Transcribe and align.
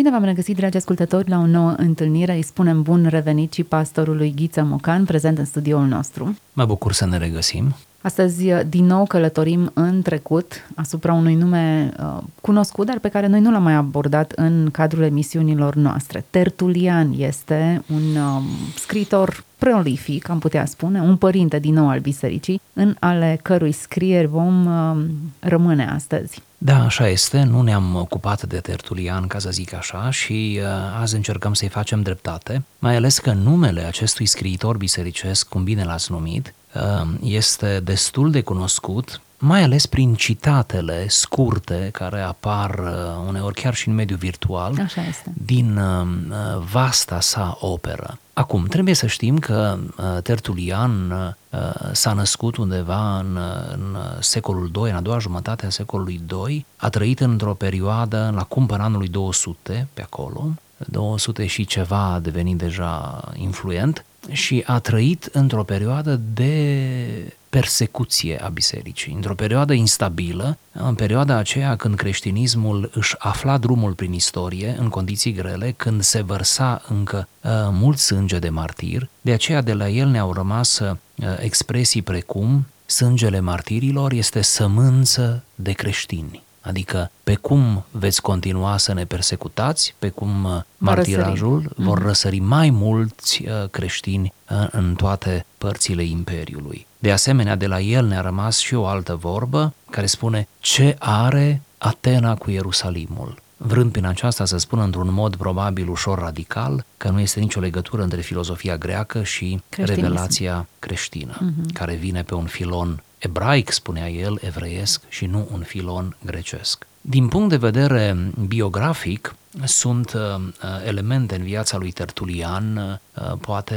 Bine 0.00 0.12
v-am 0.12 0.24
regăsit, 0.24 0.56
dragi 0.56 0.76
ascultători, 0.76 1.28
la 1.28 1.38
o 1.38 1.46
nouă 1.46 1.74
întâlnire. 1.76 2.34
Îi 2.34 2.42
spunem 2.42 2.82
bun 2.82 3.06
revenit 3.06 3.52
și 3.52 3.62
pastorului 3.62 4.32
Ghiță 4.36 4.62
Mocan, 4.62 5.04
prezent 5.04 5.38
în 5.38 5.44
studioul 5.44 5.86
nostru. 5.86 6.36
Mă 6.52 6.64
bucur 6.64 6.92
să 6.92 7.06
ne 7.06 7.18
regăsim. 7.18 7.74
Astăzi, 8.00 8.44
din 8.68 8.84
nou, 8.84 9.04
călătorim 9.04 9.70
în 9.74 10.02
trecut 10.02 10.52
asupra 10.74 11.12
unui 11.12 11.34
nume 11.34 11.92
uh, 11.98 12.18
cunoscut, 12.40 12.86
dar 12.86 12.98
pe 12.98 13.08
care 13.08 13.26
noi 13.26 13.40
nu 13.40 13.50
l-am 13.50 13.62
mai 13.62 13.74
abordat 13.74 14.32
în 14.36 14.68
cadrul 14.72 15.02
emisiunilor 15.02 15.74
noastre. 15.74 16.24
Tertulian 16.30 17.12
este 17.16 17.82
un 17.92 18.16
uh, 18.16 18.42
scritor 18.74 19.44
prolific, 19.60 20.28
am 20.28 20.38
putea 20.38 20.66
spune, 20.66 21.00
un 21.00 21.16
părinte 21.16 21.58
din 21.58 21.74
nou 21.74 21.88
al 21.88 21.98
bisericii, 21.98 22.60
în 22.72 22.96
ale 22.98 23.38
cărui 23.42 23.72
scrieri 23.72 24.26
vom 24.26 24.66
uh, 24.66 25.04
rămâne 25.38 25.88
astăzi. 25.94 26.42
Da, 26.58 26.84
așa 26.84 27.08
este, 27.08 27.42
nu 27.42 27.62
ne-am 27.62 27.94
ocupat 27.94 28.42
de 28.42 28.58
Tertulian, 28.58 29.26
ca 29.26 29.38
să 29.38 29.50
zic 29.50 29.74
așa, 29.74 30.10
și 30.10 30.58
uh, 30.60 30.66
azi 31.00 31.14
încercăm 31.14 31.54
să-i 31.54 31.68
facem 31.68 32.02
dreptate, 32.02 32.64
mai 32.78 32.96
ales 32.96 33.18
că 33.18 33.32
numele 33.32 33.80
acestui 33.80 34.26
scriitor 34.26 34.76
bisericesc, 34.76 35.48
cum 35.48 35.64
bine 35.64 35.84
l-ați 35.84 36.12
numit, 36.12 36.54
uh, 36.74 37.08
este 37.22 37.80
destul 37.84 38.30
de 38.30 38.40
cunoscut, 38.40 39.20
mai 39.42 39.62
ales 39.62 39.86
prin 39.86 40.14
citatele 40.14 41.08
scurte 41.08 41.88
care 41.92 42.20
apar 42.20 42.78
uh, 42.78 43.26
uneori 43.28 43.54
chiar 43.54 43.74
și 43.74 43.88
în 43.88 43.94
mediul 43.94 44.18
virtual 44.18 44.74
Așa 44.82 45.02
este. 45.08 45.32
din 45.44 45.76
uh, 45.76 46.06
uh, 46.30 46.62
vasta 46.70 47.20
sa 47.20 47.56
operă. 47.60 48.18
Acum, 48.32 48.64
trebuie 48.66 48.94
să 48.94 49.06
știm 49.06 49.38
că 49.38 49.78
uh, 49.96 50.22
Tertulian 50.22 51.10
uh, 51.10 51.58
s-a 51.92 52.12
născut 52.12 52.56
undeva 52.56 53.18
în, 53.18 53.36
uh, 53.36 53.72
în 53.72 53.96
secolul 54.20 54.70
II, 54.76 54.90
în 54.90 54.96
a 54.96 55.00
doua 55.00 55.18
jumătate 55.18 55.66
a 55.66 55.70
secolului 55.70 56.20
II, 56.48 56.66
a 56.76 56.88
trăit 56.88 57.20
într-o 57.20 57.54
perioadă 57.54 58.32
la 58.34 58.42
cumpăr 58.42 58.80
anului 58.80 59.08
200, 59.08 59.88
pe 59.94 60.02
acolo, 60.02 60.54
200 60.76 61.46
și 61.46 61.64
ceva 61.64 62.12
a 62.12 62.18
devenit 62.18 62.56
deja 62.56 63.24
influent 63.34 64.04
și 64.30 64.62
a 64.66 64.78
trăit 64.78 65.28
într-o 65.32 65.62
perioadă 65.62 66.20
de 66.34 67.34
persecuție 67.50 68.42
a 68.42 68.48
bisericii, 68.48 69.12
într-o 69.12 69.34
perioadă 69.34 69.72
instabilă, 69.72 70.58
în 70.72 70.94
perioada 70.94 71.36
aceea 71.36 71.76
când 71.76 71.94
creștinismul 71.94 72.90
își 72.94 73.14
afla 73.18 73.58
drumul 73.58 73.92
prin 73.92 74.12
istorie 74.12 74.76
în 74.78 74.88
condiții 74.88 75.32
grele, 75.32 75.74
când 75.76 76.02
se 76.02 76.22
vărsa 76.22 76.82
încă 76.88 77.28
uh, 77.40 77.50
mult 77.70 77.98
sânge 77.98 78.38
de 78.38 78.48
martir, 78.48 79.08
de 79.20 79.32
aceea 79.32 79.60
de 79.60 79.72
la 79.72 79.88
el 79.88 80.08
ne-au 80.08 80.32
rămas 80.32 80.78
uh, 80.78 80.96
expresii 81.40 82.02
precum 82.02 82.66
sângele 82.86 83.40
martirilor 83.40 84.12
este 84.12 84.40
sămânță 84.40 85.44
de 85.54 85.72
creștini. 85.72 86.42
Adică 86.60 87.10
pe 87.24 87.34
cum 87.34 87.84
veți 87.90 88.22
continua 88.22 88.76
să 88.76 88.92
ne 88.92 89.04
persecutați, 89.04 89.94
pe 89.98 90.08
cum 90.08 90.44
uh, 90.44 90.60
martirajul 90.78 91.56
răsări. 91.56 91.74
vor 91.76 92.02
răsări 92.02 92.38
mai 92.38 92.70
mulți 92.70 93.44
uh, 93.44 93.68
creștini 93.70 94.32
uh, 94.50 94.66
în 94.70 94.94
toate 94.94 95.46
părțile 95.58 96.02
Imperiului. 96.02 96.86
De 97.02 97.12
asemenea, 97.12 97.56
de 97.56 97.66
la 97.66 97.80
el 97.80 98.06
ne-a 98.06 98.20
rămas 98.20 98.58
și 98.58 98.74
o 98.74 98.86
altă 98.86 99.14
vorbă 99.14 99.72
care 99.90 100.06
spune 100.06 100.48
ce 100.58 100.96
are 100.98 101.62
Atena 101.78 102.34
cu 102.36 102.50
Ierusalimul 102.50 103.34
vrând 103.62 103.92
prin 103.92 104.04
aceasta 104.04 104.44
să 104.44 104.56
spună 104.56 104.82
într-un 104.82 105.12
mod 105.12 105.36
probabil 105.36 105.88
ușor 105.88 106.18
radical 106.18 106.84
că 106.96 107.08
nu 107.08 107.20
este 107.20 107.40
nicio 107.40 107.60
legătură 107.60 108.02
între 108.02 108.20
filozofia 108.20 108.76
greacă 108.76 109.22
și 109.22 109.62
Creștinism. 109.68 110.04
revelația 110.06 110.66
creștină, 110.78 111.36
Mhm. 111.40 111.72
care 111.72 111.94
vine 111.94 112.22
pe 112.22 112.34
un 112.34 112.44
filon 112.46 113.02
ebraic, 113.20 113.70
spunea 113.70 114.08
el, 114.08 114.38
evreiesc 114.42 115.02
și 115.08 115.26
nu 115.26 115.48
un 115.52 115.62
filon 115.62 116.16
grecesc. 116.24 116.86
Din 117.00 117.28
punct 117.28 117.48
de 117.48 117.56
vedere 117.56 118.16
biografic, 118.46 119.34
sunt 119.64 120.12
uh, 120.12 120.20
uh, 120.20 120.86
elemente 120.86 121.34
în 121.34 121.42
viața 121.42 121.76
lui 121.76 121.90
Tertulian, 121.90 122.76
uh, 122.76 123.32
poate 123.40 123.74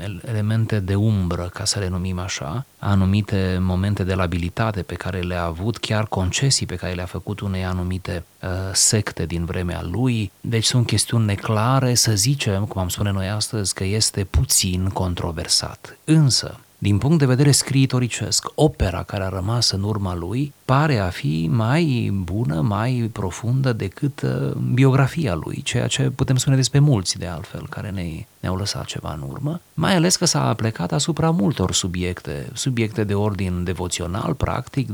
el- 0.00 0.22
elemente 0.26 0.80
de 0.80 0.94
umbră, 0.94 1.50
ca 1.54 1.64
să 1.64 1.78
le 1.78 1.88
numim 1.88 2.18
așa, 2.18 2.66
anumite 2.78 3.58
momente 3.60 4.04
de 4.04 4.14
labilitate 4.14 4.82
pe 4.82 4.94
care 4.94 5.20
le-a 5.20 5.44
avut, 5.44 5.78
chiar 5.78 6.06
concesii 6.06 6.66
pe 6.66 6.74
care 6.74 6.92
le-a 6.92 7.06
făcut 7.06 7.40
unei 7.40 7.64
anumite 7.64 8.24
uh, 8.42 8.48
secte 8.72 9.26
din 9.26 9.44
vremea 9.44 9.82
lui. 9.82 10.30
Deci 10.40 10.64
sunt 10.64 10.86
chestiuni 10.86 11.24
neclare, 11.24 11.94
să 11.94 12.14
zicem, 12.14 12.64
cum 12.64 12.80
am 12.80 12.88
spune 12.88 13.10
noi 13.10 13.28
astăzi, 13.28 13.74
că 13.74 13.84
este 13.84 14.24
puțin 14.24 14.88
controversat. 14.88 15.98
Însă, 16.04 16.60
din 16.78 16.98
punct 16.98 17.18
de 17.18 17.26
vedere 17.26 17.50
scriitoricesc, 17.50 18.48
opera 18.54 19.02
care 19.02 19.24
a 19.24 19.28
rămas 19.28 19.70
în 19.70 19.82
urma 19.82 20.14
lui 20.14 20.52
pare 20.66 20.98
a 20.98 21.08
fi 21.08 21.48
mai 21.50 22.10
bună, 22.12 22.60
mai 22.60 23.10
profundă 23.12 23.72
decât 23.72 24.22
uh, 24.22 24.52
biografia 24.52 25.34
lui, 25.34 25.62
ceea 25.62 25.86
ce 25.86 26.10
putem 26.10 26.36
spune 26.36 26.56
despre 26.56 26.78
mulți 26.78 27.18
de 27.18 27.26
altfel 27.26 27.66
care 27.68 27.90
ne, 27.90 28.26
ne-au 28.40 28.56
lăsat 28.56 28.84
ceva 28.84 29.12
în 29.12 29.28
urmă, 29.28 29.60
mai 29.74 29.94
ales 29.94 30.16
că 30.16 30.24
s-a 30.24 30.54
plecat 30.54 30.92
asupra 30.92 31.30
multor 31.30 31.72
subiecte, 31.72 32.48
subiecte 32.52 33.04
de 33.04 33.14
ordin 33.14 33.64
devoțional, 33.64 34.34
practic, 34.34 34.88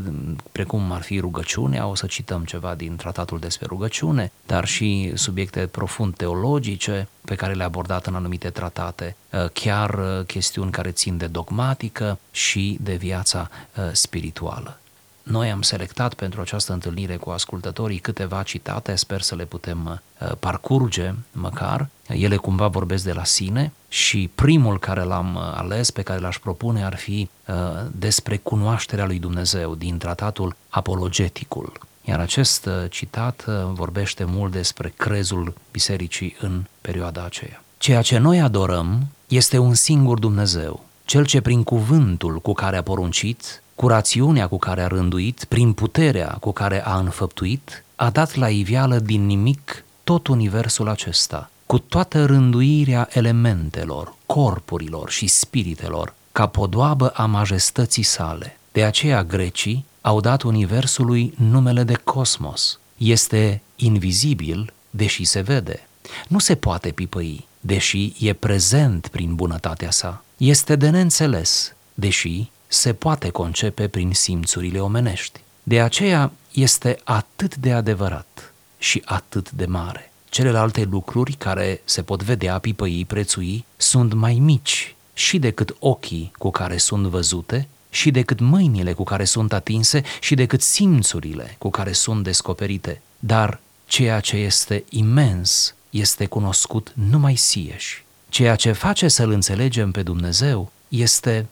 precum 0.52 0.92
ar 0.92 1.02
fi 1.02 1.18
rugăciunea, 1.18 1.86
o 1.86 1.94
să 1.94 2.06
cităm 2.06 2.44
ceva 2.44 2.74
din 2.74 2.96
tratatul 2.96 3.38
despre 3.38 3.66
rugăciune, 3.68 4.32
dar 4.46 4.64
și 4.64 5.12
subiecte 5.14 5.60
profund 5.60 6.14
teologice 6.14 7.08
pe 7.24 7.34
care 7.34 7.52
le-a 7.52 7.66
abordat 7.66 8.06
în 8.06 8.14
anumite 8.14 8.50
tratate, 8.50 9.16
uh, 9.30 9.44
chiar 9.52 9.94
uh, 9.94 10.24
chestiuni 10.26 10.70
care 10.70 10.90
țin 10.90 11.16
de 11.16 11.26
dogmatică 11.26 12.18
și 12.30 12.78
de 12.80 12.94
viața 12.94 13.50
uh, 13.76 13.84
spirituală. 13.92 14.76
Noi 15.22 15.50
am 15.50 15.62
selectat 15.62 16.14
pentru 16.14 16.40
această 16.40 16.72
întâlnire 16.72 17.16
cu 17.16 17.30
ascultătorii 17.30 17.98
câteva 17.98 18.42
citate, 18.42 18.94
sper 18.94 19.20
să 19.20 19.34
le 19.34 19.44
putem 19.44 20.00
uh, 20.20 20.32
parcurge 20.38 21.14
măcar. 21.32 21.88
Ele 22.06 22.36
cumva 22.36 22.66
vorbesc 22.66 23.04
de 23.04 23.12
la 23.12 23.24
sine 23.24 23.72
și 23.88 24.30
primul 24.34 24.78
care 24.78 25.02
l-am 25.02 25.34
uh, 25.34 25.42
ales, 25.54 25.90
pe 25.90 26.02
care 26.02 26.20
l-aș 26.20 26.38
propune, 26.38 26.84
ar 26.84 26.96
fi 26.96 27.28
uh, 27.46 27.54
despre 27.92 28.36
cunoașterea 28.36 29.06
lui 29.06 29.18
Dumnezeu 29.18 29.74
din 29.74 29.98
tratatul 29.98 30.56
Apologeticul. 30.68 31.72
Iar 32.04 32.20
acest 32.20 32.66
uh, 32.66 32.72
citat 32.90 33.44
uh, 33.48 33.54
vorbește 33.72 34.24
mult 34.24 34.52
despre 34.52 34.92
crezul 34.96 35.54
bisericii 35.70 36.36
în 36.40 36.64
perioada 36.80 37.24
aceea. 37.24 37.62
Ceea 37.78 38.02
ce 38.02 38.18
noi 38.18 38.40
adorăm 38.40 39.06
este 39.28 39.58
un 39.58 39.74
singur 39.74 40.18
Dumnezeu, 40.18 40.84
cel 41.04 41.24
ce 41.26 41.40
prin 41.40 41.62
cuvântul 41.62 42.40
cu 42.40 42.52
care 42.52 42.76
a 42.76 42.82
poruncit, 42.82 43.61
cu 43.82 43.88
rațiunea 43.88 44.48
cu 44.48 44.58
care 44.58 44.82
a 44.82 44.86
rânduit, 44.86 45.44
prin 45.44 45.72
puterea 45.72 46.36
cu 46.40 46.52
care 46.52 46.84
a 46.84 46.98
înfăptuit, 46.98 47.84
a 47.96 48.10
dat 48.10 48.34
la 48.34 48.48
iveală 48.48 48.98
din 48.98 49.26
nimic 49.26 49.84
tot 50.04 50.26
universul 50.26 50.88
acesta, 50.88 51.50
cu 51.66 51.78
toată 51.78 52.24
rânduirea 52.24 53.08
elementelor, 53.12 54.14
corpurilor 54.26 55.10
și 55.10 55.26
spiritelor, 55.26 56.14
ca 56.32 56.46
podoabă 56.46 57.08
a 57.08 57.26
majestății 57.26 58.02
sale. 58.02 58.58
De 58.72 58.84
aceea 58.84 59.24
grecii 59.24 59.84
au 60.00 60.20
dat 60.20 60.42
universului 60.42 61.34
numele 61.36 61.82
de 61.82 61.94
cosmos. 61.94 62.78
Este 62.96 63.62
invizibil, 63.76 64.72
deși 64.90 65.24
se 65.24 65.40
vede. 65.40 65.88
Nu 66.28 66.38
se 66.38 66.54
poate 66.54 66.90
pipăi, 66.90 67.46
deși 67.60 68.12
e 68.18 68.32
prezent 68.32 69.08
prin 69.08 69.34
bunătatea 69.34 69.90
sa. 69.90 70.24
Este 70.36 70.76
de 70.76 70.90
neînțeles, 70.90 71.74
deși 71.94 72.50
se 72.72 72.92
poate 72.92 73.28
concepe 73.28 73.88
prin 73.88 74.12
simțurile 74.12 74.80
omenești. 74.80 75.40
De 75.62 75.80
aceea 75.80 76.32
este 76.52 76.98
atât 77.04 77.56
de 77.56 77.72
adevărat 77.72 78.52
și 78.78 79.02
atât 79.04 79.50
de 79.50 79.66
mare. 79.66 80.12
Celelalte 80.28 80.88
lucruri 80.90 81.32
care 81.32 81.80
se 81.84 82.02
pot 82.02 82.22
vedea, 82.22 82.58
pipăi, 82.58 83.04
prețui, 83.04 83.64
sunt 83.76 84.12
mai 84.12 84.34
mici 84.34 84.94
și 85.12 85.38
decât 85.38 85.76
ochii 85.78 86.32
cu 86.38 86.50
care 86.50 86.76
sunt 86.76 87.06
văzute, 87.06 87.68
și 87.90 88.10
decât 88.10 88.40
mâinile 88.40 88.92
cu 88.92 89.04
care 89.04 89.24
sunt 89.24 89.52
atinse, 89.52 90.02
și 90.20 90.34
decât 90.34 90.62
simțurile 90.62 91.54
cu 91.58 91.70
care 91.70 91.92
sunt 91.92 92.24
descoperite. 92.24 93.00
Dar 93.18 93.60
ceea 93.86 94.20
ce 94.20 94.36
este 94.36 94.84
imens 94.88 95.74
este 95.90 96.26
cunoscut 96.26 96.92
numai 97.10 97.36
sieși. 97.36 98.04
Ceea 98.28 98.56
ce 98.56 98.72
face 98.72 99.08
să-L 99.08 99.30
înțelegem 99.30 99.90
pe 99.90 100.02
Dumnezeu 100.02 100.72
este 100.88 101.46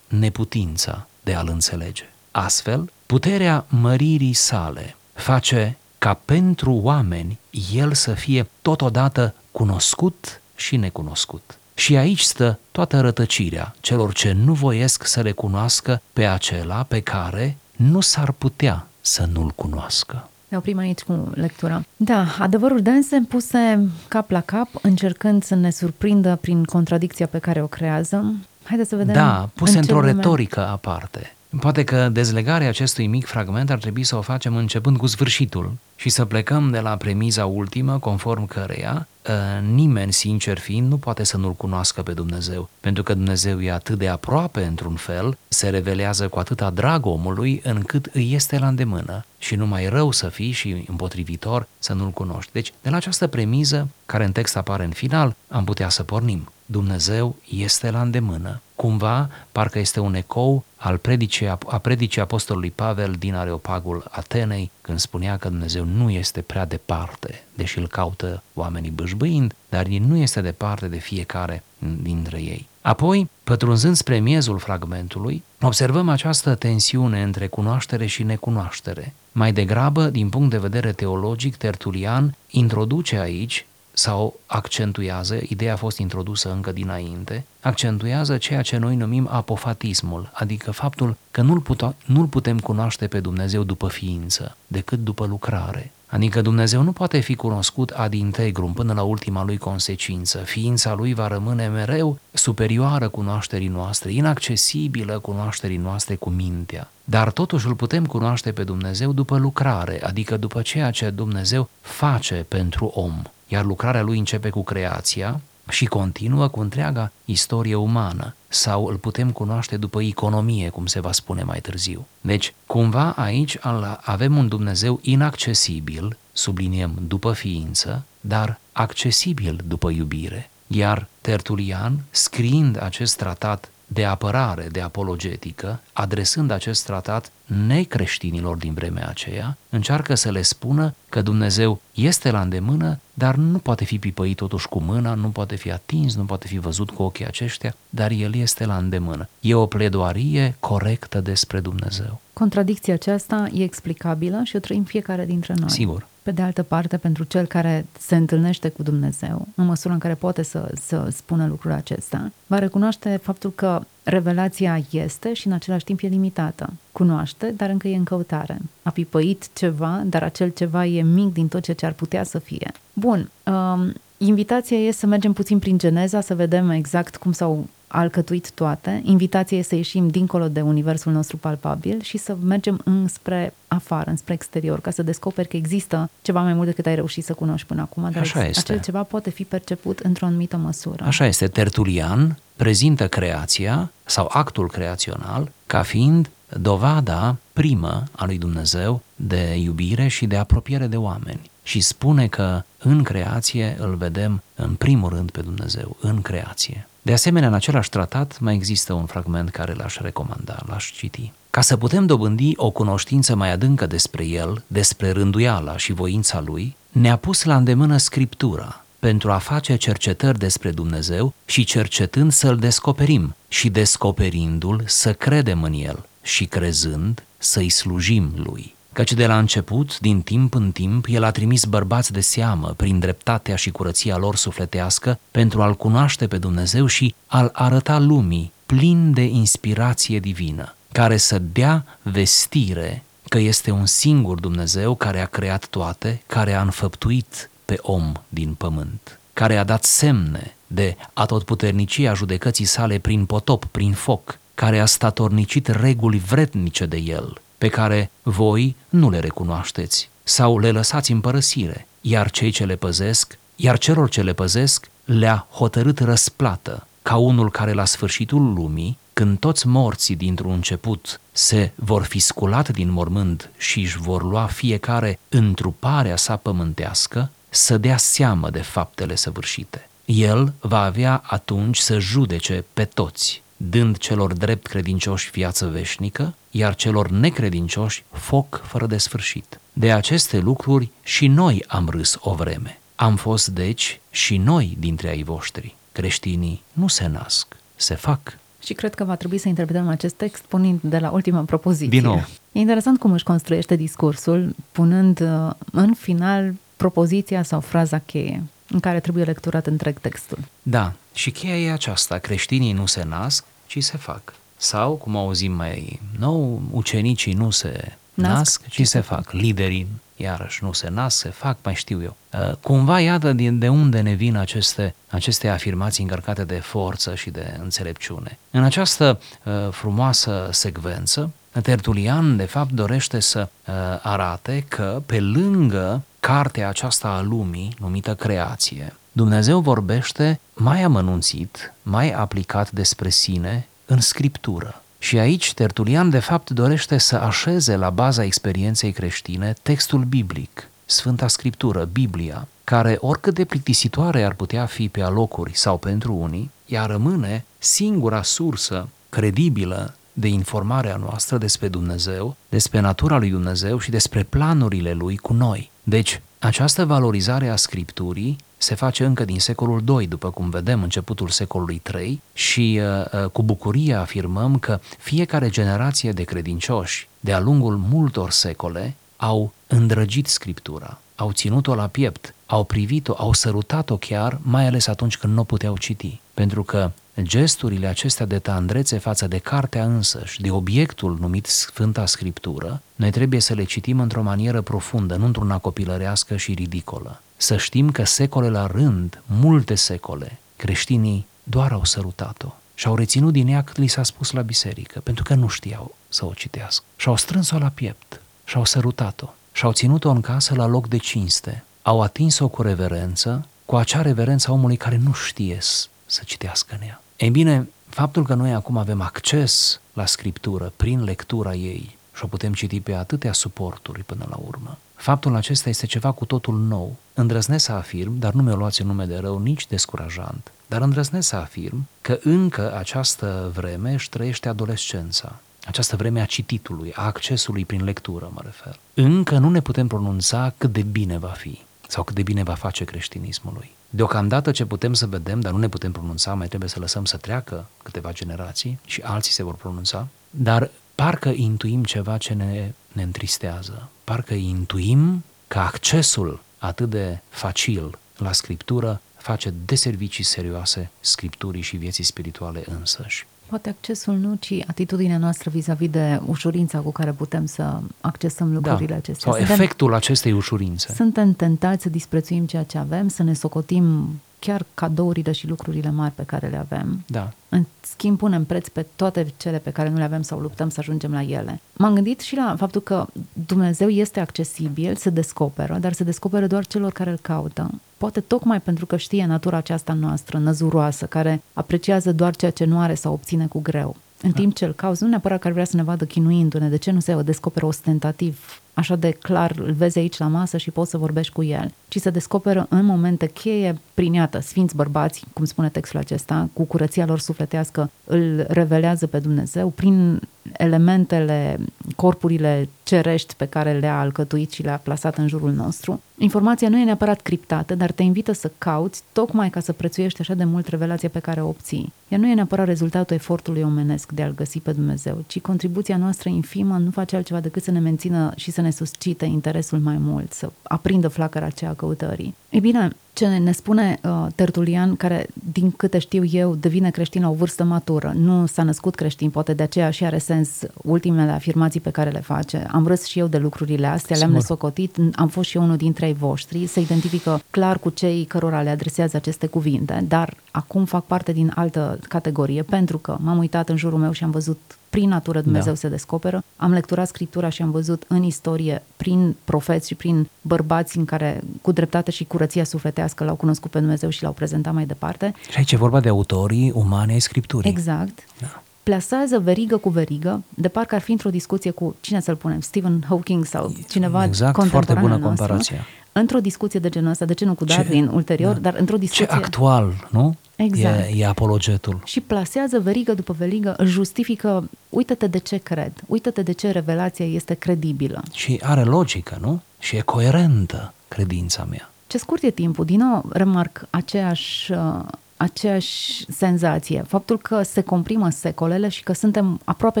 neputința 0.18 1.06
de 1.22 1.34
a-L 1.34 1.48
înțelege. 1.48 2.04
Astfel, 2.30 2.92
puterea 3.06 3.64
măririi 3.68 4.32
sale 4.32 4.96
face 5.12 5.76
ca 5.98 6.14
pentru 6.24 6.72
oameni 6.72 7.38
El 7.72 7.92
să 7.92 8.12
fie 8.12 8.46
totodată 8.62 9.34
cunoscut 9.50 10.40
și 10.54 10.76
necunoscut. 10.76 11.58
Și 11.74 11.96
aici 11.96 12.20
stă 12.20 12.58
toată 12.70 13.00
rătăcirea 13.00 13.74
celor 13.80 14.12
ce 14.12 14.32
nu 14.32 14.52
voiesc 14.52 15.06
să 15.06 15.20
recunoască 15.20 16.00
pe 16.12 16.26
acela 16.26 16.82
pe 16.82 17.00
care 17.00 17.56
nu 17.76 18.00
s-ar 18.00 18.32
putea 18.32 18.86
să 19.00 19.28
nu-l 19.32 19.50
cunoască. 19.50 20.28
Ne 20.48 20.56
oprim 20.56 20.78
aici 20.78 21.00
cu 21.00 21.30
lectura. 21.34 21.82
Da, 21.96 22.26
adevărul 22.38 22.82
dense 22.82 23.24
puse 23.28 23.88
cap 24.08 24.30
la 24.30 24.40
cap, 24.40 24.68
încercând 24.82 25.44
să 25.44 25.54
ne 25.54 25.70
surprindă 25.70 26.38
prin 26.40 26.64
contradicția 26.64 27.26
pe 27.26 27.38
care 27.38 27.62
o 27.62 27.66
creează. 27.66 28.34
Haideți 28.72 28.90
să 28.90 28.96
vedem. 28.96 29.14
Da, 29.14 29.48
puse 29.54 29.72
în 29.72 29.78
într-o 29.78 30.00
lume... 30.00 30.12
retorică 30.12 30.66
aparte. 30.66 31.34
Poate 31.60 31.84
că 31.84 32.08
dezlegarea 32.08 32.68
acestui 32.68 33.06
mic 33.06 33.26
fragment 33.26 33.70
ar 33.70 33.78
trebui 33.78 34.04
să 34.04 34.16
o 34.16 34.20
facem 34.20 34.56
începând 34.56 34.96
cu 34.96 35.06
sfârșitul 35.06 35.72
și 35.96 36.08
să 36.08 36.24
plecăm 36.24 36.70
de 36.70 36.80
la 36.80 36.96
premiza 36.96 37.46
ultimă, 37.46 37.98
conform 37.98 38.46
căreia 38.46 39.08
ă, 39.28 39.60
nimeni, 39.60 40.12
sincer 40.12 40.58
fiind, 40.58 40.88
nu 40.88 40.96
poate 40.96 41.24
să 41.24 41.36
nu-L 41.36 41.52
cunoască 41.52 42.02
pe 42.02 42.12
Dumnezeu, 42.12 42.68
pentru 42.80 43.02
că 43.02 43.14
Dumnezeu 43.14 43.62
e 43.62 43.72
atât 43.72 43.98
de 43.98 44.08
aproape, 44.08 44.64
într-un 44.64 44.94
fel, 44.94 45.38
se 45.48 45.68
revelează 45.68 46.28
cu 46.28 46.38
atâta 46.38 46.70
drag 46.70 47.06
omului, 47.06 47.60
încât 47.64 48.08
îi 48.12 48.32
este 48.34 48.58
la 48.58 48.68
îndemână 48.68 49.24
și 49.38 49.54
nu 49.54 49.66
mai 49.66 49.88
rău 49.88 50.10
să 50.10 50.28
fii 50.28 50.50
și 50.50 50.84
împotrivitor 50.88 51.66
să 51.78 51.92
nu-L 51.92 52.10
cunoști. 52.10 52.52
Deci, 52.52 52.72
de 52.82 52.90
la 52.90 52.96
această 52.96 53.26
premiză, 53.26 53.88
care 54.06 54.24
în 54.24 54.32
text 54.32 54.56
apare 54.56 54.84
în 54.84 54.90
final, 54.90 55.36
am 55.48 55.64
putea 55.64 55.88
să 55.88 56.02
pornim. 56.02 56.52
Dumnezeu 56.66 57.36
este 57.48 57.90
la 57.90 58.00
îndemână. 58.00 58.60
Cumva, 58.82 59.30
parcă 59.52 59.78
este 59.78 60.00
un 60.00 60.14
ecou 60.14 60.64
al 60.76 60.96
predicii, 60.96 61.46
a 61.46 61.78
predicii 61.78 62.20
apostolului 62.20 62.70
Pavel 62.70 63.14
din 63.18 63.34
Areopagul 63.34 64.04
Atenei, 64.10 64.70
când 64.80 64.98
spunea 64.98 65.36
că 65.36 65.48
Dumnezeu 65.48 65.84
nu 65.84 66.10
este 66.10 66.40
prea 66.40 66.66
departe, 66.66 67.44
deși 67.54 67.78
îl 67.78 67.86
caută 67.86 68.42
oamenii 68.54 68.90
bâșbâind, 68.90 69.54
dar 69.68 69.86
el 69.86 70.00
nu 70.00 70.16
este 70.16 70.40
departe 70.40 70.88
de 70.88 70.96
fiecare 70.98 71.62
dintre 72.02 72.38
ei. 72.38 72.68
Apoi, 72.80 73.30
pătrunzând 73.44 73.96
spre 73.96 74.18
miezul 74.18 74.58
fragmentului, 74.58 75.42
observăm 75.60 76.08
această 76.08 76.54
tensiune 76.54 77.22
între 77.22 77.46
cunoaștere 77.46 78.06
și 78.06 78.22
necunoaștere. 78.22 79.14
Mai 79.32 79.52
degrabă, 79.52 80.04
din 80.04 80.28
punct 80.28 80.50
de 80.50 80.58
vedere 80.58 80.92
teologic, 80.92 81.56
Tertulian 81.56 82.34
introduce 82.50 83.18
aici 83.18 83.66
sau 83.92 84.38
accentuează, 84.46 85.38
ideea 85.48 85.72
a 85.72 85.76
fost 85.76 85.98
introdusă 85.98 86.52
încă 86.52 86.72
dinainte, 86.72 87.44
accentuează 87.60 88.36
ceea 88.36 88.62
ce 88.62 88.76
noi 88.76 88.96
numim 88.96 89.28
apofatismul, 89.30 90.30
adică 90.32 90.70
faptul 90.70 91.16
că 91.30 91.42
nu-l, 91.42 91.62
puto- 91.62 91.96
nu-l 92.04 92.26
putem 92.26 92.58
cunoaște 92.58 93.06
pe 93.06 93.20
Dumnezeu 93.20 93.62
după 93.62 93.88
ființă, 93.88 94.56
decât 94.66 94.98
după 94.98 95.26
lucrare. 95.26 95.92
Adică 96.06 96.40
Dumnezeu 96.40 96.82
nu 96.82 96.92
poate 96.92 97.20
fi 97.20 97.34
cunoscut 97.34 97.90
ad 97.90 98.14
integrum 98.14 98.72
până 98.72 98.92
la 98.92 99.02
ultima 99.02 99.44
lui 99.44 99.56
consecință. 99.56 100.38
Ființa 100.38 100.94
lui 100.94 101.14
va 101.14 101.26
rămâne 101.26 101.66
mereu 101.66 102.18
superioară 102.32 103.08
cunoașterii 103.08 103.68
noastre, 103.68 104.12
inaccesibilă 104.12 105.18
cunoașterii 105.18 105.76
noastre 105.76 106.14
cu 106.14 106.30
mintea. 106.30 106.90
Dar 107.04 107.30
totuși 107.30 107.66
îl 107.66 107.74
putem 107.74 108.06
cunoaște 108.06 108.52
pe 108.52 108.64
Dumnezeu 108.64 109.12
după 109.12 109.36
lucrare, 109.36 110.04
adică 110.04 110.36
după 110.36 110.62
ceea 110.62 110.90
ce 110.90 111.10
Dumnezeu 111.10 111.68
face 111.80 112.44
pentru 112.48 112.86
om 112.94 113.22
iar 113.52 113.64
lucrarea 113.64 114.02
lui 114.02 114.18
începe 114.18 114.50
cu 114.50 114.64
creația 114.64 115.40
și 115.68 115.84
continuă 115.84 116.48
cu 116.48 116.60
întreaga 116.60 117.12
istorie 117.24 117.74
umană 117.74 118.34
sau 118.48 118.86
îl 118.86 118.96
putem 118.96 119.30
cunoaște 119.30 119.76
după 119.76 120.02
economie, 120.02 120.68
cum 120.68 120.86
se 120.86 121.00
va 121.00 121.12
spune 121.12 121.42
mai 121.42 121.60
târziu. 121.60 122.06
Deci, 122.20 122.54
cumva 122.66 123.10
aici 123.10 123.58
avem 124.00 124.36
un 124.36 124.48
Dumnezeu 124.48 124.98
inaccesibil, 125.02 126.16
subliniem 126.32 126.98
după 127.06 127.32
ființă, 127.32 128.04
dar 128.20 128.58
accesibil 128.72 129.60
după 129.66 129.90
iubire. 129.90 130.50
Iar 130.66 131.08
Tertulian, 131.20 131.98
scriind 132.10 132.82
acest 132.82 133.16
tratat 133.16 133.70
de 133.92 134.04
apărare, 134.04 134.66
de 134.70 134.80
apologetică, 134.80 135.80
adresând 135.92 136.50
acest 136.50 136.84
tratat 136.84 137.32
necreștinilor 137.66 138.56
din 138.56 138.74
vremea 138.74 139.08
aceea, 139.08 139.56
încearcă 139.68 140.14
să 140.14 140.30
le 140.30 140.42
spună 140.42 140.94
că 141.08 141.22
Dumnezeu 141.22 141.80
este 141.94 142.30
la 142.30 142.40
îndemână, 142.40 142.98
dar 143.14 143.34
nu 143.34 143.58
poate 143.58 143.84
fi 143.84 143.98
pipăit 143.98 144.36
totuși 144.36 144.68
cu 144.68 144.80
mâna, 144.80 145.14
nu 145.14 145.28
poate 145.28 145.56
fi 145.56 145.70
atins, 145.72 146.14
nu 146.14 146.24
poate 146.24 146.46
fi 146.46 146.58
văzut 146.58 146.90
cu 146.90 147.02
ochii 147.02 147.26
aceștia, 147.26 147.74
dar 147.90 148.10
El 148.10 148.34
este 148.34 148.64
la 148.66 148.76
îndemână. 148.76 149.28
E 149.40 149.54
o 149.54 149.66
pledoarie 149.66 150.56
corectă 150.60 151.20
despre 151.20 151.60
Dumnezeu. 151.60 152.20
Contradicția 152.32 152.94
aceasta 152.94 153.48
e 153.52 153.62
explicabilă 153.62 154.40
și 154.44 154.56
o 154.56 154.58
trăim 154.58 154.84
fiecare 154.84 155.24
dintre 155.24 155.54
noi. 155.58 155.70
Sigur. 155.70 156.10
Pe 156.22 156.30
de 156.30 156.42
altă 156.42 156.62
parte, 156.62 156.96
pentru 156.96 157.24
cel 157.24 157.46
care 157.46 157.86
se 157.98 158.16
întâlnește 158.16 158.68
cu 158.68 158.82
Dumnezeu, 158.82 159.48
în 159.54 159.64
măsura 159.64 159.94
în 159.94 160.00
care 160.00 160.14
poate 160.14 160.42
să, 160.42 160.70
să 160.80 161.08
spună 161.10 161.46
lucrul 161.46 161.72
acesta, 161.72 162.30
va 162.46 162.58
recunoaște 162.58 163.20
faptul 163.22 163.52
că 163.54 163.80
revelația 164.02 164.80
este 164.90 165.32
și 165.32 165.46
în 165.46 165.52
același 165.52 165.84
timp 165.84 166.00
e 166.02 166.06
limitată. 166.06 166.72
Cunoaște, 166.92 167.54
dar 167.56 167.70
încă 167.70 167.88
e 167.88 167.96
în 167.96 168.04
căutare. 168.04 168.58
A 168.82 168.90
pipăit 168.90 169.48
ceva, 169.52 170.02
dar 170.06 170.22
acel 170.22 170.48
ceva 170.48 170.86
e 170.86 171.02
mic 171.02 171.32
din 171.32 171.48
tot 171.48 171.62
ceea 171.62 171.76
ce 171.76 171.86
ar 171.86 171.92
putea 171.92 172.24
să 172.24 172.38
fie. 172.38 172.72
Bun, 172.92 173.30
um, 173.46 173.92
invitația 174.16 174.76
e 174.76 174.90
să 174.90 175.06
mergem 175.06 175.32
puțin 175.32 175.58
prin 175.58 175.78
Geneza, 175.78 176.20
să 176.20 176.34
vedem 176.34 176.70
exact 176.70 177.16
cum 177.16 177.32
s-au 177.32 177.66
alcătuit 177.92 178.50
toate. 178.50 179.00
Invitația 179.04 179.58
este 179.58 179.70
să 179.70 179.76
ieșim 179.76 180.08
dincolo 180.08 180.48
de 180.48 180.60
universul 180.60 181.12
nostru 181.12 181.36
palpabil 181.36 182.02
și 182.02 182.18
să 182.18 182.36
mergem 182.42 182.80
înspre 182.84 183.54
afară, 183.68 184.10
înspre 184.10 184.34
exterior, 184.34 184.80
ca 184.80 184.90
să 184.90 185.02
descoperi 185.02 185.48
că 185.48 185.56
există 185.56 186.10
ceva 186.22 186.42
mai 186.42 186.54
mult 186.54 186.66
decât 186.66 186.86
ai 186.86 186.94
reușit 186.94 187.24
să 187.24 187.32
cunoști 187.32 187.66
până 187.66 187.80
acum, 187.80 188.02
dar 188.02 188.22
Așa 188.22 188.46
este. 188.46 188.60
acel 188.60 188.80
ceva 188.80 189.02
poate 189.02 189.30
fi 189.30 189.44
perceput 189.44 189.98
într-o 189.98 190.26
anumită 190.26 190.56
măsură. 190.56 191.04
Așa 191.04 191.26
este. 191.26 191.46
Tertulian 191.48 192.38
prezintă 192.56 193.08
creația 193.08 193.92
sau 194.04 194.30
actul 194.32 194.68
creațional 194.68 195.50
ca 195.66 195.82
fiind 195.82 196.30
dovada 196.60 197.36
primă 197.52 198.04
a 198.12 198.24
lui 198.24 198.38
Dumnezeu 198.38 199.02
de 199.16 199.54
iubire 199.56 200.08
și 200.08 200.26
de 200.26 200.36
apropiere 200.36 200.86
de 200.86 200.96
oameni. 200.96 201.50
Și 201.62 201.80
spune 201.80 202.26
că 202.26 202.62
în 202.78 203.02
creație 203.02 203.76
îl 203.78 203.94
vedem 203.94 204.42
în 204.54 204.74
primul 204.74 205.08
rând 205.08 205.30
pe 205.30 205.40
Dumnezeu, 205.40 205.96
în 206.00 206.22
creație. 206.22 206.86
De 207.02 207.12
asemenea, 207.12 207.48
în 207.48 207.54
același 207.54 207.88
tratat 207.88 208.40
mai 208.40 208.54
există 208.54 208.92
un 208.92 209.06
fragment 209.06 209.50
care 209.50 209.72
l-aș 209.72 209.96
recomanda, 209.96 210.62
l-aș 210.66 210.92
citi. 210.92 211.32
Ca 211.50 211.60
să 211.60 211.76
putem 211.76 212.06
dobândi 212.06 212.52
o 212.56 212.70
cunoștință 212.70 213.34
mai 213.34 213.52
adâncă 213.52 213.86
despre 213.86 214.24
el, 214.24 214.64
despre 214.66 215.10
rânduiala 215.10 215.76
și 215.76 215.92
voința 215.92 216.40
lui, 216.40 216.76
ne-a 216.88 217.16
pus 217.16 217.44
la 217.44 217.56
îndemână 217.56 217.96
Scriptura 217.96 218.84
pentru 218.98 219.32
a 219.32 219.38
face 219.38 219.76
cercetări 219.76 220.38
despre 220.38 220.70
Dumnezeu 220.70 221.34
și 221.44 221.64
cercetând 221.64 222.32
să-L 222.32 222.56
descoperim 222.56 223.34
și 223.48 223.70
descoperindu-L 223.70 224.82
să 224.86 225.12
credem 225.12 225.62
în 225.62 225.72
El 225.72 226.06
și 226.22 226.44
crezând 226.44 227.22
să-i 227.38 227.68
slujim 227.68 228.32
Lui 228.36 228.71
căci 228.92 229.12
de 229.12 229.26
la 229.26 229.38
început, 229.38 229.98
din 229.98 230.20
timp 230.20 230.54
în 230.54 230.72
timp, 230.72 231.06
el 231.08 231.24
a 231.24 231.30
trimis 231.30 231.64
bărbați 231.64 232.12
de 232.12 232.20
seamă 232.20 232.74
prin 232.76 232.98
dreptatea 232.98 233.56
și 233.56 233.70
curăția 233.70 234.16
lor 234.16 234.36
sufletească 234.36 235.18
pentru 235.30 235.62
a-L 235.62 235.74
cunoaște 235.74 236.26
pe 236.26 236.38
Dumnezeu 236.38 236.86
și 236.86 237.14
a-L 237.26 237.50
arăta 237.52 237.98
lumii 237.98 238.52
plin 238.66 239.12
de 239.12 239.22
inspirație 239.22 240.18
divină, 240.18 240.74
care 240.92 241.16
să 241.16 241.38
dea 241.38 241.84
vestire 242.02 243.02
că 243.28 243.38
este 243.38 243.70
un 243.70 243.86
singur 243.86 244.40
Dumnezeu 244.40 244.94
care 244.94 245.20
a 245.20 245.26
creat 245.26 245.66
toate, 245.66 246.22
care 246.26 246.52
a 246.52 246.62
înfăptuit 246.62 247.50
pe 247.64 247.78
om 247.80 248.12
din 248.28 248.54
pământ, 248.54 249.18
care 249.32 249.56
a 249.56 249.64
dat 249.64 249.84
semne 249.84 250.56
de 250.66 250.96
atotputernicia 251.12 252.14
judecății 252.14 252.64
sale 252.64 252.98
prin 252.98 253.24
potop, 253.26 253.64
prin 253.64 253.92
foc, 253.92 254.38
care 254.54 254.78
a 254.78 254.86
statornicit 254.86 255.66
reguli 255.66 256.18
vrednice 256.18 256.86
de 256.86 256.96
el, 256.96 257.40
pe 257.62 257.68
care 257.68 258.10
voi 258.22 258.76
nu 258.88 259.10
le 259.10 259.18
recunoașteți 259.18 260.10
sau 260.22 260.58
le 260.58 260.70
lăsați 260.70 261.12
în 261.12 261.20
părăsire, 261.20 261.86
iar 262.00 262.30
cei 262.30 262.50
ce 262.50 262.64
le 262.64 262.76
păzesc, 262.76 263.38
iar 263.56 263.78
celor 263.78 264.08
ce 264.08 264.22
le 264.22 264.32
păzesc 264.32 264.90
le-a 265.04 265.46
hotărât 265.50 265.98
răsplată, 265.98 266.86
ca 267.02 267.16
unul 267.16 267.50
care 267.50 267.72
la 267.72 267.84
sfârșitul 267.84 268.52
lumii, 268.52 268.98
când 269.12 269.38
toți 269.38 269.66
morții 269.66 270.16
dintr-un 270.16 270.52
început 270.52 271.20
se 271.32 271.72
vor 271.74 272.02
fi 272.02 272.18
sculat 272.18 272.68
din 272.68 272.90
mormânt 272.90 273.50
și 273.56 273.80
își 273.80 273.98
vor 273.98 274.22
lua 274.22 274.46
fiecare 274.46 275.18
întruparea 275.28 276.16
sa 276.16 276.36
pământească, 276.36 277.30
să 277.48 277.78
dea 277.78 277.96
seamă 277.96 278.50
de 278.50 278.62
faptele 278.62 279.14
săvârșite. 279.14 279.88
El 280.04 280.52
va 280.60 280.82
avea 280.82 281.22
atunci 281.26 281.78
să 281.78 281.98
judece 281.98 282.64
pe 282.72 282.84
toți, 282.84 283.42
dând 283.56 283.96
celor 283.96 284.32
drept 284.32 284.66
credincioși 284.66 285.30
viață 285.30 285.66
veșnică, 285.66 286.34
iar 286.54 286.74
celor 286.74 287.10
necredincioși 287.10 288.04
foc 288.10 288.60
fără 288.64 288.86
de 288.86 288.96
sfârșit. 288.96 289.60
De 289.72 289.92
aceste 289.92 290.38
lucruri 290.38 290.90
și 291.02 291.26
noi 291.26 291.64
am 291.68 291.88
râs 291.88 292.16
o 292.20 292.34
vreme. 292.34 292.80
Am 292.94 293.16
fost, 293.16 293.48
deci, 293.48 294.00
și 294.10 294.36
noi 294.36 294.76
dintre 294.78 295.08
ai 295.08 295.22
voștri. 295.22 295.74
Creștinii 295.92 296.62
nu 296.72 296.86
se 296.86 297.06
nasc, 297.06 297.56
se 297.76 297.94
fac. 297.94 298.38
Și 298.62 298.72
cred 298.72 298.94
că 298.94 299.04
va 299.04 299.16
trebui 299.16 299.38
să 299.38 299.48
interpretăm 299.48 299.88
acest 299.88 300.14
text 300.14 300.42
punând 300.42 300.80
de 300.82 300.98
la 300.98 301.10
ultima 301.10 301.40
propoziție. 301.40 301.88
Din 301.88 302.02
nou. 302.02 302.26
E 302.52 302.58
interesant 302.58 302.98
cum 302.98 303.12
își 303.12 303.24
construiește 303.24 303.76
discursul, 303.76 304.54
punând 304.72 305.20
uh, 305.20 305.50
în 305.72 305.94
final 305.94 306.54
propoziția 306.76 307.42
sau 307.42 307.60
fraza 307.60 307.98
cheie. 307.98 308.42
în 308.68 308.80
care 308.80 309.00
trebuie 309.00 309.24
lecturat 309.24 309.66
întreg 309.66 309.98
textul. 309.98 310.38
Da, 310.62 310.92
și 311.14 311.30
cheia 311.30 311.58
e 311.58 311.72
aceasta, 311.72 312.18
creștinii 312.18 312.72
nu 312.72 312.86
se 312.86 313.04
nasc, 313.04 313.44
ci 313.66 313.82
se 313.82 313.96
fac. 313.96 314.34
Sau, 314.62 314.92
cum 314.92 315.16
auzim 315.16 315.52
mai 315.52 316.00
nou, 316.18 316.62
ucenicii 316.70 317.32
nu 317.32 317.50
se 317.50 317.92
nasc, 318.14 318.32
nasc 318.34 318.68
ci 318.68 318.86
se 318.86 319.00
fac. 319.00 319.30
Liderii, 319.30 319.86
iarăși, 320.16 320.64
nu 320.64 320.72
se 320.72 320.88
nasc, 320.88 321.18
se 321.18 321.28
fac, 321.28 321.56
mai 321.62 321.74
știu 321.74 322.02
eu. 322.02 322.16
Uh, 322.32 322.54
cumva, 322.60 323.00
iată 323.00 323.32
de 323.32 323.68
unde 323.68 324.00
ne 324.00 324.12
vin 324.12 324.36
aceste, 324.36 324.94
aceste 325.10 325.48
afirmații 325.48 326.02
încărcate 326.02 326.44
de 326.44 326.58
forță 326.58 327.14
și 327.14 327.30
de 327.30 327.58
înțelepciune. 327.62 328.38
În 328.50 328.62
această 328.62 329.20
uh, 329.44 329.52
frumoasă 329.70 330.48
secvență, 330.52 331.30
Tertulian, 331.62 332.36
de 332.36 332.44
fapt, 332.44 332.70
dorește 332.70 333.20
să 333.20 333.48
uh, 333.66 333.74
arate 334.02 334.64
că, 334.68 335.02
pe 335.06 335.20
lângă 335.20 336.02
cartea 336.20 336.68
aceasta 336.68 337.08
a 337.08 337.20
lumii, 337.20 337.74
numită 337.78 338.14
creație, 338.14 338.96
Dumnezeu 339.12 339.60
vorbește 339.60 340.40
mai 340.54 340.82
amănunțit, 340.82 341.74
mai 341.82 342.10
aplicat 342.10 342.70
despre 342.70 343.08
sine 343.08 343.66
în 343.86 344.00
scriptură. 344.00 344.82
Și 344.98 345.18
aici 345.18 345.54
Tertulian 345.54 346.10
de 346.10 346.18
fapt 346.18 346.50
dorește 346.50 346.98
să 346.98 347.16
așeze 347.16 347.76
la 347.76 347.90
baza 347.90 348.24
experienței 348.24 348.92
creștine 348.92 349.54
textul 349.62 350.04
biblic, 350.04 350.68
Sfânta 350.84 351.28
Scriptură, 351.28 351.88
Biblia, 351.92 352.48
care 352.64 352.96
oricât 353.00 353.34
de 353.34 353.44
plictisitoare 353.44 354.24
ar 354.24 354.34
putea 354.34 354.66
fi 354.66 354.88
pe 354.88 355.02
alocuri 355.02 355.56
sau 355.56 355.78
pentru 355.78 356.14
unii, 356.14 356.50
ea 356.66 356.86
rămâne 356.86 357.44
singura 357.58 358.22
sursă 358.22 358.88
credibilă 359.08 359.94
de 360.12 360.28
informarea 360.28 360.96
noastră 360.96 361.38
despre 361.38 361.68
Dumnezeu, 361.68 362.36
despre 362.48 362.80
natura 362.80 363.18
lui 363.18 363.30
Dumnezeu 363.30 363.78
și 363.78 363.90
despre 363.90 364.22
planurile 364.22 364.92
lui 364.92 365.16
cu 365.16 365.32
noi. 365.32 365.70
Deci, 365.82 366.20
această 366.38 366.84
valorizare 366.84 367.48
a 367.48 367.56
Scripturii 367.56 368.36
se 368.62 368.74
face 368.74 369.04
încă 369.04 369.24
din 369.24 369.40
secolul 369.40 369.84
II, 369.88 370.06
după 370.06 370.30
cum 370.30 370.50
vedem 370.50 370.82
începutul 370.82 371.28
secolului 371.28 371.82
III 371.94 372.22
și 372.32 372.80
uh, 372.82 373.22
uh, 373.22 373.30
cu 373.30 373.42
bucurie 373.42 373.94
afirmăm 373.94 374.58
că 374.58 374.80
fiecare 374.98 375.48
generație 375.48 376.12
de 376.12 376.22
credincioși 376.22 377.08
de-a 377.20 377.40
lungul 377.40 377.76
multor 377.76 378.30
secole 378.30 378.96
au 379.16 379.52
îndrăgit 379.66 380.26
Scriptura, 380.26 381.00
au 381.16 381.32
ținut-o 381.32 381.74
la 381.74 381.86
piept, 381.86 382.34
au 382.46 382.64
privit-o, 382.64 383.14
au 383.16 383.32
sărutat-o 383.32 383.96
chiar, 383.96 384.38
mai 384.42 384.66
ales 384.66 384.86
atunci 384.86 385.16
când 385.16 385.32
nu 385.32 385.40
o 385.40 385.44
puteau 385.44 385.76
citi. 385.76 386.20
Pentru 386.34 386.62
că 386.62 386.90
gesturile 387.22 387.86
acestea 387.86 388.26
de 388.26 388.38
tandrețe 388.38 388.98
față 388.98 389.26
de 389.26 389.38
cartea 389.38 389.84
însăși, 389.84 390.40
de 390.40 390.50
obiectul 390.50 391.16
numit 391.20 391.46
Sfânta 391.46 392.06
Scriptură, 392.06 392.82
noi 392.94 393.10
trebuie 393.10 393.40
să 393.40 393.54
le 393.54 393.64
citim 393.64 394.00
într-o 394.00 394.22
manieră 394.22 394.60
profundă, 394.60 395.16
nu 395.16 395.24
într-una 395.24 395.58
copilărească 395.58 396.36
și 396.36 396.52
ridicolă. 396.52 397.20
Să 397.42 397.56
știm 397.56 397.90
că 397.90 398.04
secole 398.04 398.48
la 398.48 398.66
rând, 398.66 399.22
multe 399.26 399.74
secole, 399.74 400.38
creștinii 400.56 401.26
doar 401.42 401.72
au 401.72 401.84
sărutat-o 401.84 402.54
și 402.74 402.86
au 402.86 402.96
reținut 402.96 403.32
din 403.32 403.48
ea 403.48 403.62
cât 403.62 403.76
li 403.76 403.86
s-a 403.86 404.02
spus 404.02 404.30
la 404.30 404.42
biserică, 404.42 405.00
pentru 405.00 405.24
că 405.24 405.34
nu 405.34 405.48
știau 405.48 405.94
să 406.08 406.24
o 406.24 406.32
citească. 406.32 406.84
Și 406.96 407.08
au 407.08 407.16
strâns-o 407.16 407.58
la 407.58 407.68
piept 407.68 408.20
și 408.44 408.56
au 408.56 408.64
sărutat-o 408.64 409.34
și 409.52 409.64
au 409.64 409.72
ținut-o 409.72 410.10
în 410.10 410.20
casă 410.20 410.54
la 410.54 410.66
loc 410.66 410.88
de 410.88 410.96
cinste. 410.96 411.64
Au 411.82 412.02
atins-o 412.02 412.48
cu 412.48 412.62
reverență, 412.62 413.46
cu 413.64 413.76
acea 413.76 414.02
reverență 414.02 414.50
a 414.50 414.52
omului 414.52 414.76
care 414.76 414.96
nu 414.96 415.12
știe 415.12 415.58
să 416.06 416.22
citească 416.24 416.76
în 416.80 416.86
ea. 416.86 417.02
Ei 417.16 417.30
bine, 417.30 417.68
faptul 417.88 418.24
că 418.24 418.34
noi 418.34 418.52
acum 418.52 418.76
avem 418.76 419.00
acces 419.00 419.80
la 419.92 420.06
Scriptură 420.06 420.72
prin 420.76 421.04
lectura 421.04 421.54
ei 421.54 421.98
și 422.14 422.24
o 422.24 422.26
putem 422.26 422.52
citi 422.52 422.80
pe 422.80 422.94
atâtea 422.94 423.32
suporturi 423.32 424.04
până 424.04 424.26
la 424.30 424.36
urmă, 424.46 424.78
faptul 425.02 425.34
acesta 425.34 425.68
este 425.68 425.86
ceva 425.86 426.12
cu 426.12 426.24
totul 426.24 426.58
nou. 426.58 426.96
Îndrăznesc 427.14 427.64
să 427.64 427.72
afirm, 427.72 428.18
dar 428.18 428.32
nu 428.32 428.42
mi-o 428.42 428.56
luați 428.56 428.80
în 428.80 428.86
nume 428.86 429.04
de 429.04 429.18
rău, 429.18 429.38
nici 429.38 429.66
descurajant, 429.66 430.52
dar 430.66 430.80
îndrăznesc 430.80 431.28
să 431.28 431.36
afirm 431.36 431.86
că 432.00 432.18
încă 432.22 432.76
această 432.76 433.50
vreme 433.54 433.92
își 433.92 434.08
trăiește 434.08 434.48
adolescența 434.48 435.40
această 435.66 435.96
vreme 435.96 436.20
a 436.20 436.24
cititului, 436.24 436.92
a 436.94 437.04
accesului 437.04 437.64
prin 437.64 437.84
lectură, 437.84 438.30
mă 438.34 438.40
refer. 438.44 438.78
Încă 438.94 439.38
nu 439.38 439.50
ne 439.50 439.60
putem 439.60 439.86
pronunța 439.86 440.54
cât 440.58 440.72
de 440.72 440.82
bine 440.82 441.18
va 441.18 441.28
fi 441.28 441.60
sau 441.88 442.02
cât 442.02 442.14
de 442.14 442.22
bine 442.22 442.42
va 442.42 442.54
face 442.54 442.84
creștinismului. 442.84 443.70
Deocamdată 443.90 444.50
ce 444.50 444.64
putem 444.64 444.94
să 444.94 445.06
vedem, 445.06 445.40
dar 445.40 445.52
nu 445.52 445.58
ne 445.58 445.68
putem 445.68 445.92
pronunța, 445.92 446.34
mai 446.34 446.48
trebuie 446.48 446.68
să 446.68 446.78
lăsăm 446.78 447.04
să 447.04 447.16
treacă 447.16 447.66
câteva 447.82 448.12
generații 448.12 448.78
și 448.84 449.00
alții 449.00 449.32
se 449.32 449.42
vor 449.42 449.54
pronunța, 449.54 450.06
dar 450.30 450.70
parcă 450.94 451.28
intuim 451.28 451.84
ceva 451.84 452.16
ce 452.16 452.32
ne, 452.32 452.72
ne 452.92 453.02
întristează. 453.02 453.88
Parcă 454.12 454.34
intuim 454.34 455.24
că 455.48 455.58
accesul 455.58 456.42
atât 456.58 456.90
de 456.90 457.18
facil 457.28 457.98
la 458.16 458.32
Scriptură 458.32 459.00
face 459.16 459.54
deservicii 459.64 460.24
serioase 460.24 460.90
Scripturii 461.00 461.62
și 461.62 461.76
vieții 461.76 462.04
spirituale 462.04 462.64
însăși. 462.78 463.26
Poate 463.46 463.68
accesul 463.68 464.14
nu, 464.14 464.34
ci 464.34 464.52
atitudinea 464.66 465.18
noastră 465.18 465.50
vis-a-vis 465.50 465.90
de 465.90 466.20
ușurința 466.26 466.78
cu 466.78 466.92
care 466.92 467.12
putem 467.12 467.46
să 467.46 467.80
accesăm 468.00 468.52
lucrurile 468.52 468.86
da. 468.86 468.94
acestea. 468.94 469.32
Sau 469.32 469.40
suntem, 469.40 469.54
efectul 469.54 469.94
acestei 469.94 470.32
ușurințe. 470.32 470.92
Suntem 470.94 471.32
tentați 471.32 471.82
să 471.82 471.88
disprețuim 471.88 472.46
ceea 472.46 472.64
ce 472.64 472.78
avem, 472.78 473.08
să 473.08 473.22
ne 473.22 473.32
socotim 473.34 474.20
chiar 474.44 474.64
cadourile 474.74 475.32
și 475.32 475.48
lucrurile 475.48 475.90
mari 475.90 476.12
pe 476.14 476.22
care 476.22 476.46
le 476.46 476.56
avem. 476.56 477.02
Da. 477.06 477.32
În 477.48 477.64
schimb, 477.80 478.18
punem 478.18 478.44
preț 478.44 478.68
pe 478.68 478.86
toate 478.96 479.32
cele 479.36 479.58
pe 479.58 479.70
care 479.70 479.88
nu 479.88 479.96
le 479.96 480.02
avem 480.02 480.22
sau 480.22 480.38
luptăm 480.38 480.68
să 480.68 480.76
ajungem 480.80 481.12
la 481.12 481.22
ele. 481.22 481.60
M-am 481.76 481.94
gândit 481.94 482.20
și 482.20 482.36
la 482.36 482.54
faptul 482.58 482.80
că 482.80 483.06
Dumnezeu 483.46 483.88
este 483.88 484.20
accesibil, 484.20 484.96
se 484.96 485.10
descoperă, 485.10 485.78
dar 485.80 485.92
se 485.92 486.04
descoperă 486.04 486.46
doar 486.46 486.66
celor 486.66 486.92
care 486.92 487.10
îl 487.10 487.18
caută. 487.22 487.70
Poate 487.98 488.20
tocmai 488.20 488.60
pentru 488.60 488.86
că 488.86 488.96
știe 488.96 489.26
natura 489.26 489.56
aceasta 489.56 489.92
noastră, 489.92 490.38
năzuroasă, 490.38 491.06
care 491.06 491.42
apreciază 491.52 492.12
doar 492.12 492.36
ceea 492.36 492.50
ce 492.50 492.64
nu 492.64 492.78
are 492.78 492.94
sau 492.94 493.12
obține 493.12 493.46
cu 493.46 493.60
greu. 493.60 493.96
În 494.22 494.30
da. 494.30 494.36
timp 494.36 494.54
ce 494.54 494.64
îl 494.64 494.72
cauți, 494.72 495.02
nu 495.02 495.08
neapărat 495.08 495.40
că 495.40 495.46
ar 495.46 495.52
vrea 495.52 495.64
să 495.64 495.76
ne 495.76 495.82
vadă 495.82 496.04
chinuindu-ne, 496.04 496.68
de 496.68 496.76
ce 496.76 496.90
nu 496.90 497.00
se 497.00 497.22
descoperă 497.22 497.66
ostentativ 497.66 498.61
așa 498.74 498.96
de 498.96 499.10
clar 499.10 499.54
îl 499.58 499.72
vezi 499.72 499.98
aici 499.98 500.18
la 500.18 500.26
masă 500.26 500.56
și 500.56 500.70
poți 500.70 500.90
să 500.90 500.98
vorbești 500.98 501.32
cu 501.32 501.42
el, 501.42 501.72
ci 501.88 501.98
se 501.98 502.10
descoperă 502.10 502.66
în 502.68 502.84
momente 502.84 503.26
cheie 503.26 503.78
prin 503.94 504.12
iată, 504.12 504.40
sfinți 504.40 504.76
bărbați, 504.76 505.24
cum 505.32 505.44
spune 505.44 505.68
textul 505.68 505.98
acesta, 505.98 506.48
cu 506.52 506.62
curăția 506.62 507.06
lor 507.06 507.18
sufletească, 507.18 507.90
îl 508.04 508.44
revelează 508.48 509.06
pe 509.06 509.18
Dumnezeu 509.18 509.68
prin 509.68 510.20
elementele, 510.56 511.58
corpurile 511.96 512.68
cerești 512.82 513.34
pe 513.34 513.46
care 513.46 513.72
le-a 513.72 514.00
alcătuit 514.00 514.50
și 514.50 514.62
le-a 514.62 514.80
plasat 514.82 515.16
în 515.16 515.28
jurul 515.28 515.52
nostru. 515.52 516.02
Informația 516.18 516.68
nu 516.68 516.78
e 516.78 516.84
neapărat 516.84 517.20
criptată, 517.20 517.74
dar 517.74 517.90
te 517.90 518.02
invită 518.02 518.32
să 518.32 518.50
cauți 518.58 519.02
tocmai 519.12 519.50
ca 519.50 519.60
să 519.60 519.72
prețuiești 519.72 520.20
așa 520.20 520.34
de 520.34 520.44
mult 520.44 520.66
revelația 520.66 521.08
pe 521.08 521.18
care 521.18 521.42
o 521.42 521.48
obții. 521.48 521.92
Ea 522.08 522.18
nu 522.18 522.28
e 522.28 522.34
neapărat 522.34 522.66
rezultatul 522.66 523.16
efortului 523.16 523.62
omenesc 523.62 524.12
de 524.12 524.22
a-L 524.22 524.34
găsi 524.34 524.60
pe 524.60 524.72
Dumnezeu, 524.72 525.24
ci 525.26 525.40
contribuția 525.40 525.96
noastră 525.96 526.28
infimă 526.28 526.78
nu 526.78 526.90
face 526.90 527.16
altceva 527.16 527.40
decât 527.40 527.62
să 527.62 527.70
ne 527.70 527.78
mențină 527.78 528.32
și 528.36 528.50
să 528.50 528.60
ne 528.60 528.70
suscite 528.70 529.24
interesul 529.24 529.78
mai 529.78 529.96
mult, 529.98 530.32
să 530.32 530.50
aprindă 530.62 531.08
flacăra 531.08 531.46
aceea 531.46 531.74
căutării. 531.74 532.34
E 532.48 532.60
bine, 532.60 532.90
ce 533.12 533.26
ne 533.26 533.52
spune 533.52 533.98
uh, 534.02 534.26
Tertulian, 534.34 534.96
care, 534.96 535.26
din 535.52 535.70
câte 535.70 535.98
știu 535.98 536.24
eu, 536.24 536.54
devine 536.54 536.90
creștin 536.90 537.22
la 537.22 537.30
o 537.30 537.32
vârstă 537.32 537.64
matură, 537.64 538.12
nu 538.16 538.46
s-a 538.46 538.62
născut 538.62 538.94
creștin, 538.94 539.30
poate 539.30 539.54
de 539.54 539.62
aceea 539.62 539.90
și 539.90 540.04
are 540.04 540.18
sens 540.18 540.60
ultimele 540.82 541.30
afirmații 541.30 541.80
pe 541.80 541.90
care 541.90 542.10
le 542.10 542.20
face. 542.20 542.66
Am 542.70 542.86
râs 542.86 543.04
și 543.04 543.18
eu 543.18 543.26
de 543.26 543.38
lucrurile 543.38 543.86
astea, 543.86 544.16
le-am 544.16 544.32
nesocotit, 544.32 544.96
am 545.14 545.28
fost 545.28 545.48
și 545.48 545.56
eu 545.56 545.62
unul 545.62 545.76
dintre 545.76 546.06
ei 546.06 546.14
voștri, 546.14 546.66
se 546.66 546.80
identifică 546.80 547.40
clar 547.50 547.78
cu 547.78 547.90
cei 547.90 548.24
cărora 548.24 548.62
le 548.62 548.70
adresează 548.70 549.16
aceste 549.16 549.46
cuvinte, 549.46 550.04
dar 550.08 550.34
acum 550.50 550.84
fac 550.84 551.04
parte 551.04 551.32
din 551.32 551.52
altă 551.54 551.98
categorie, 552.08 552.62
pentru 552.62 552.98
că 552.98 553.16
m-am 553.20 553.38
uitat 553.38 553.68
în 553.68 553.76
jurul 553.76 553.98
meu 553.98 554.12
și 554.12 554.24
am 554.24 554.30
văzut 554.30 554.60
prin 554.92 555.08
natură 555.08 555.40
Dumnezeu 555.40 555.72
da. 555.72 555.78
se 555.78 555.88
descoperă. 555.88 556.44
Am 556.56 556.72
lecturat 556.72 557.06
Scriptura 557.06 557.48
și 557.48 557.62
am 557.62 557.70
văzut 557.70 558.04
în 558.08 558.22
istorie, 558.22 558.82
prin 558.96 559.36
profeți 559.44 559.86
și 559.86 559.94
prin 559.94 560.28
bărbați 560.40 560.98
în 560.98 561.04
care 561.04 561.40
cu 561.62 561.72
dreptate 561.72 562.10
și 562.10 562.24
curăția 562.24 562.64
sufletească 562.64 563.24
l-au 563.24 563.34
cunoscut 563.34 563.70
pe 563.70 563.78
Dumnezeu 563.78 564.08
și 564.08 564.22
l-au 564.22 564.32
prezentat 564.32 564.74
mai 564.74 564.86
departe. 564.86 565.34
Și 565.50 565.56
aici 565.56 565.72
e 565.72 565.76
vorba 565.76 566.00
de 566.00 566.08
autorii 566.08 566.72
umane 566.74 567.12
ai 567.12 567.20
Scripturii. 567.20 567.70
Exact. 567.70 568.18
Da 568.40 568.62
plasează 568.82 569.38
verigă 569.38 569.76
cu 569.76 569.88
verigă, 569.88 570.42
de 570.54 570.68
parcă 570.68 570.94
ar 570.94 571.00
fi 571.00 571.10
într-o 571.10 571.30
discuție 571.30 571.70
cu, 571.70 571.96
cine 572.00 572.20
să-l 572.20 572.36
punem, 572.36 572.60
Stephen 572.60 573.04
Hawking 573.08 573.44
sau 573.44 573.74
cineva 573.88 574.24
Exact, 574.24 574.64
foarte 574.64 574.94
bună 575.00 575.18
comparație. 575.18 575.84
Într-o 576.12 576.38
discuție 576.38 576.80
de 576.80 576.88
genul 576.88 577.10
ăsta, 577.10 577.24
de 577.24 577.34
ce 577.34 577.44
nu 577.44 577.54
cu 577.54 577.64
Darwin 577.64 578.06
ce, 578.06 578.14
ulterior, 578.14 578.54
da. 578.54 578.70
dar 578.70 578.80
într-o 578.80 578.96
discuție... 578.96 579.24
Ce 579.24 579.32
actual, 579.32 580.08
nu? 580.10 580.36
Exact. 580.64 581.08
E, 581.08 581.12
e 581.16 581.26
apologetul. 581.26 582.00
Și 582.04 582.20
plasează 582.20 582.80
verigă 582.80 583.14
după 583.14 583.34
verigă, 583.38 583.74
își 583.76 583.92
justifică, 583.92 584.68
uită-te 584.88 585.26
de 585.26 585.38
ce 585.38 585.56
cred, 585.56 585.92
uită-te 586.06 586.42
de 586.42 586.52
ce 586.52 586.70
revelația 586.70 587.26
este 587.26 587.54
credibilă. 587.54 588.22
Și 588.32 588.60
are 588.62 588.84
logică, 588.84 589.38
nu? 589.40 589.60
Și 589.78 589.96
e 589.96 590.00
coerentă 590.00 590.94
credința 591.08 591.66
mea. 591.70 591.90
Ce 592.06 592.18
scurt 592.18 592.42
e 592.42 592.50
timpul, 592.50 592.84
din 592.84 592.98
nou 592.98 593.24
remarc 593.32 593.86
aceeași, 593.90 594.72
uh, 594.72 595.04
aceeași 595.42 596.24
senzație. 596.32 597.04
Faptul 597.06 597.38
că 597.38 597.62
se 597.62 597.80
comprimă 597.80 598.30
secolele 598.30 598.88
și 598.88 599.02
că 599.02 599.12
suntem 599.12 599.60
aproape 599.64 600.00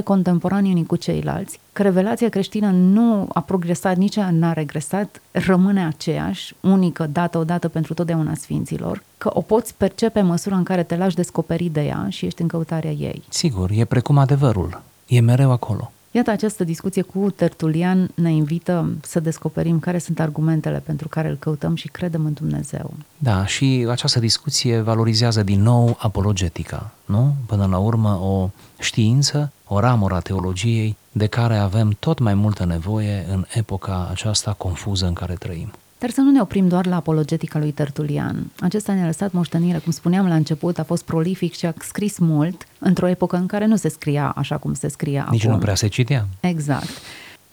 contemporani 0.00 0.70
unii 0.70 0.86
cu 0.86 0.96
ceilalți, 0.96 1.60
că 1.72 1.82
revelația 1.82 2.28
creștină 2.28 2.70
nu 2.70 3.28
a 3.32 3.40
progresat, 3.40 3.96
nici 3.96 4.16
n-a 4.16 4.52
regresat, 4.52 5.20
rămâne 5.30 5.86
aceeași, 5.86 6.54
unică, 6.60 7.06
dată 7.12 7.38
odată 7.38 7.68
pentru 7.68 7.94
totdeauna 7.94 8.34
sfinților, 8.34 9.02
că 9.18 9.30
o 9.32 9.40
poți 9.40 9.74
percepe 9.74 10.20
în 10.20 10.26
măsura 10.26 10.56
în 10.56 10.62
care 10.62 10.82
te 10.82 10.96
lași 10.96 11.16
descoperi 11.16 11.68
de 11.72 11.80
ea 11.80 12.06
și 12.08 12.26
ești 12.26 12.42
în 12.42 12.48
căutarea 12.48 12.90
ei. 12.90 13.22
Sigur, 13.28 13.70
e 13.70 13.84
precum 13.84 14.18
adevărul. 14.18 14.82
E 15.06 15.20
mereu 15.20 15.50
acolo. 15.50 15.92
Iată, 16.14 16.30
această 16.30 16.64
discuție 16.64 17.02
cu 17.02 17.30
Tertulian 17.30 18.10
ne 18.14 18.32
invită 18.32 18.92
să 19.02 19.20
descoperim 19.20 19.78
care 19.78 19.98
sunt 19.98 20.20
argumentele 20.20 20.78
pentru 20.78 21.08
care 21.08 21.28
îl 21.28 21.36
căutăm 21.36 21.74
și 21.74 21.88
credem 21.88 22.24
în 22.24 22.32
Dumnezeu. 22.32 22.94
Da, 23.18 23.46
și 23.46 23.86
această 23.88 24.18
discuție 24.18 24.80
valorizează 24.80 25.42
din 25.42 25.62
nou 25.62 25.96
apologetica, 25.98 26.92
nu? 27.04 27.34
Până 27.46 27.66
la 27.66 27.78
urmă, 27.78 28.20
o 28.22 28.50
știință, 28.78 29.52
o 29.66 29.80
ramură 29.80 30.14
a 30.14 30.20
teologiei 30.20 30.96
de 31.12 31.26
care 31.26 31.56
avem 31.56 31.96
tot 31.98 32.18
mai 32.18 32.34
multă 32.34 32.64
nevoie 32.64 33.26
în 33.28 33.44
epoca 33.54 34.08
aceasta 34.10 34.52
confuză 34.52 35.06
în 35.06 35.12
care 35.12 35.34
trăim. 35.34 35.72
Dar 36.02 36.10
să 36.10 36.20
nu 36.20 36.30
ne 36.30 36.40
oprim 36.40 36.68
doar 36.68 36.86
la 36.86 36.96
apologetica 36.96 37.58
lui 37.58 37.70
Tertulian. 37.70 38.50
Acesta 38.60 38.92
ne-a 38.92 39.06
lăsat 39.06 39.32
moștenire, 39.32 39.78
cum 39.78 39.92
spuneam 39.92 40.28
la 40.28 40.34
început, 40.34 40.78
a 40.78 40.84
fost 40.84 41.04
prolific 41.04 41.54
și 41.54 41.66
a 41.66 41.74
scris 41.80 42.18
mult 42.18 42.66
într-o 42.78 43.08
epocă 43.08 43.36
în 43.36 43.46
care 43.46 43.66
nu 43.66 43.76
se 43.76 43.88
scria 43.88 44.32
așa 44.36 44.56
cum 44.56 44.74
se 44.74 44.88
scria 44.88 45.26
Nici 45.30 45.40
acum. 45.42 45.54
nu 45.54 45.60
prea 45.60 45.74
se 45.74 45.86
citea. 45.86 46.26
Exact. 46.40 46.88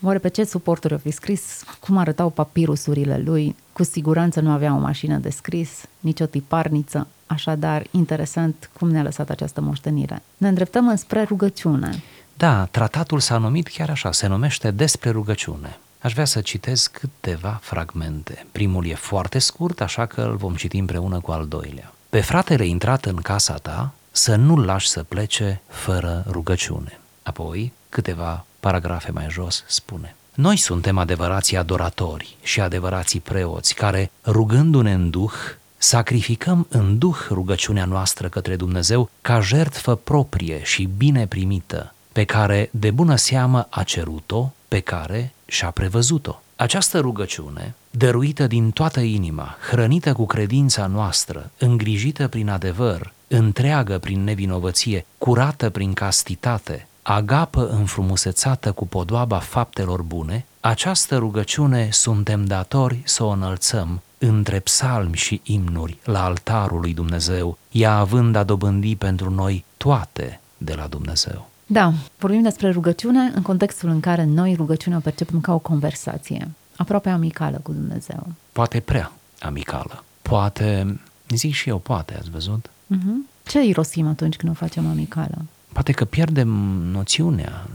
Oare 0.02 0.18
pe 0.18 0.28
ce 0.28 0.44
suporturi 0.44 0.94
o 0.94 0.98
fi 0.98 1.10
scris? 1.10 1.64
Cum 1.80 1.96
arătau 1.96 2.30
papirusurile 2.30 3.22
lui? 3.24 3.56
Cu 3.72 3.82
siguranță 3.82 4.40
nu 4.40 4.50
avea 4.50 4.74
o 4.74 4.78
mașină 4.78 5.16
de 5.16 5.30
scris, 5.30 5.70
nici 6.00 6.20
o 6.20 6.26
tiparniță. 6.26 7.06
Așadar, 7.26 7.86
interesant 7.90 8.70
cum 8.78 8.90
ne-a 8.90 9.02
lăsat 9.02 9.30
această 9.30 9.60
moștenire. 9.60 10.22
Ne 10.36 10.48
îndreptăm 10.48 10.88
înspre 10.88 11.22
rugăciune. 11.22 12.02
Da, 12.36 12.64
tratatul 12.64 13.20
s-a 13.20 13.38
numit 13.38 13.68
chiar 13.68 13.90
așa, 13.90 14.12
se 14.12 14.26
numește 14.26 14.70
Despre 14.70 15.10
rugăciune. 15.10 15.78
Aș 16.02 16.12
vrea 16.12 16.24
să 16.24 16.40
citez 16.40 16.86
câteva 16.86 17.58
fragmente. 17.62 18.46
Primul 18.52 18.86
e 18.86 18.94
foarte 18.94 19.38
scurt, 19.38 19.80
așa 19.80 20.06
că 20.06 20.20
îl 20.20 20.36
vom 20.36 20.54
citi 20.54 20.78
împreună 20.78 21.20
cu 21.20 21.30
al 21.30 21.46
doilea. 21.46 21.92
Pe 22.08 22.20
fratele 22.20 22.66
intrat 22.66 23.04
în 23.04 23.16
casa 23.16 23.54
ta, 23.54 23.92
să 24.10 24.34
nu-l 24.34 24.64
lași 24.64 24.88
să 24.88 25.02
plece 25.02 25.60
fără 25.68 26.24
rugăciune. 26.30 26.98
Apoi, 27.22 27.72
câteva 27.88 28.44
paragrafe 28.60 29.10
mai 29.10 29.26
jos, 29.30 29.64
spune 29.66 30.16
Noi 30.34 30.56
suntem 30.56 30.98
adevărații 30.98 31.56
adoratori 31.56 32.36
și 32.42 32.60
adevărații 32.60 33.20
preoți, 33.20 33.74
care, 33.74 34.10
rugându-ne 34.24 34.92
în 34.92 35.10
duh, 35.10 35.32
sacrificăm 35.76 36.66
în 36.70 36.98
duh 36.98 37.16
rugăciunea 37.28 37.84
noastră 37.84 38.28
către 38.28 38.56
Dumnezeu 38.56 39.10
ca 39.20 39.40
jertfă 39.40 39.94
proprie 39.94 40.62
și 40.62 40.88
bine 40.96 41.26
primită, 41.26 41.94
pe 42.12 42.24
care 42.24 42.68
de 42.72 42.90
bună 42.90 43.16
seamă 43.16 43.66
a 43.70 43.82
cerut-o, 43.82 44.52
pe 44.68 44.80
care 44.80 45.32
și-a 45.50 45.70
prevăzut-o. 45.70 46.40
Această 46.56 46.98
rugăciune, 46.98 47.74
dăruită 47.90 48.46
din 48.46 48.70
toată 48.70 49.00
inima, 49.00 49.56
hrănită 49.70 50.12
cu 50.12 50.26
credința 50.26 50.86
noastră, 50.86 51.50
îngrijită 51.58 52.28
prin 52.28 52.48
adevăr, 52.48 53.12
întreagă 53.28 53.98
prin 53.98 54.24
nevinovăție, 54.24 55.06
curată 55.18 55.70
prin 55.70 55.92
castitate, 55.92 56.86
agapă 57.02 57.68
înfrumusețată 57.68 58.72
cu 58.72 58.86
podoaba 58.86 59.38
faptelor 59.38 60.02
bune, 60.02 60.44
această 60.60 61.16
rugăciune 61.16 61.88
suntem 61.92 62.44
datori 62.44 63.00
să 63.04 63.24
o 63.24 63.28
înălțăm 63.28 64.02
între 64.18 64.58
psalmi 64.58 65.16
și 65.16 65.40
imnuri 65.44 65.98
la 66.04 66.24
altarul 66.24 66.80
lui 66.80 66.94
Dumnezeu, 66.94 67.58
ea 67.70 67.96
având 67.96 68.36
a 68.36 68.42
dobândi 68.42 68.96
pentru 68.96 69.30
noi 69.30 69.64
toate 69.76 70.40
de 70.56 70.74
la 70.74 70.86
Dumnezeu. 70.86 71.49
Da, 71.72 71.92
vorbim 72.18 72.42
despre 72.42 72.70
rugăciune 72.70 73.32
în 73.34 73.42
contextul 73.42 73.88
în 73.88 74.00
care 74.00 74.24
noi 74.24 74.54
rugăciunea 74.54 74.98
o 74.98 75.00
percepem 75.00 75.40
ca 75.40 75.54
o 75.54 75.58
conversație, 75.58 76.48
aproape 76.76 77.08
amicală 77.08 77.60
cu 77.62 77.72
Dumnezeu. 77.72 78.26
Poate 78.52 78.80
prea 78.80 79.12
amicală. 79.40 80.04
Poate, 80.22 81.00
zic 81.28 81.54
și 81.54 81.68
eu, 81.68 81.78
poate, 81.78 82.16
ați 82.18 82.30
văzut? 82.30 82.66
Uh-huh. 82.68 83.30
Ce 83.46 83.62
irosim 83.62 84.06
atunci 84.06 84.36
când 84.36 84.52
o 84.52 84.54
facem 84.54 84.86
amicală? 84.86 85.44
Poate 85.72 85.92
că 85.92 86.04
pierdem 86.04 86.48
noțiunea, 86.92 87.66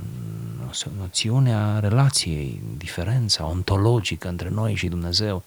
noțiunea 0.99 1.79
relației, 1.79 2.61
diferența 2.77 3.45
ontologică 3.45 4.27
între 4.27 4.49
noi 4.49 4.73
și 4.75 4.87
Dumnezeu. 4.87 5.43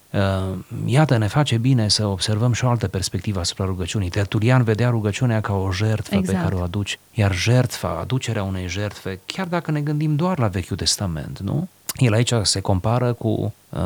Iată, 0.85 1.17
ne 1.17 1.27
face 1.27 1.59
bine 1.59 1.89
să 1.89 2.07
observăm 2.07 2.53
și 2.53 2.65
o 2.65 2.69
altă 2.69 2.89
perspectivă 2.89 3.41
asupra 3.41 3.65
rugăciunii. 3.65 4.09
Tertulian 4.09 4.63
vedea 4.63 4.91
rugăciunea 4.91 5.41
ca 5.41 5.53
o 5.53 5.73
jertfă 5.73 6.15
exact. 6.15 6.37
pe 6.37 6.43
care 6.43 6.55
o 6.55 6.63
aduci, 6.63 6.99
iar 7.13 7.35
jertfa, 7.35 7.99
aducerea 8.01 8.43
unei 8.43 8.69
jertfe, 8.69 9.21
chiar 9.27 9.47
dacă 9.47 9.71
ne 9.71 9.81
gândim 9.81 10.17
doar 10.17 10.39
la 10.39 10.49
Vechiul 10.49 10.77
Testament, 10.77 11.39
nu? 11.39 11.69
El 11.99 12.13
aici 12.13 12.33
se 12.43 12.61
compară 12.61 13.13
cu 13.13 13.55
uh, 13.69 13.81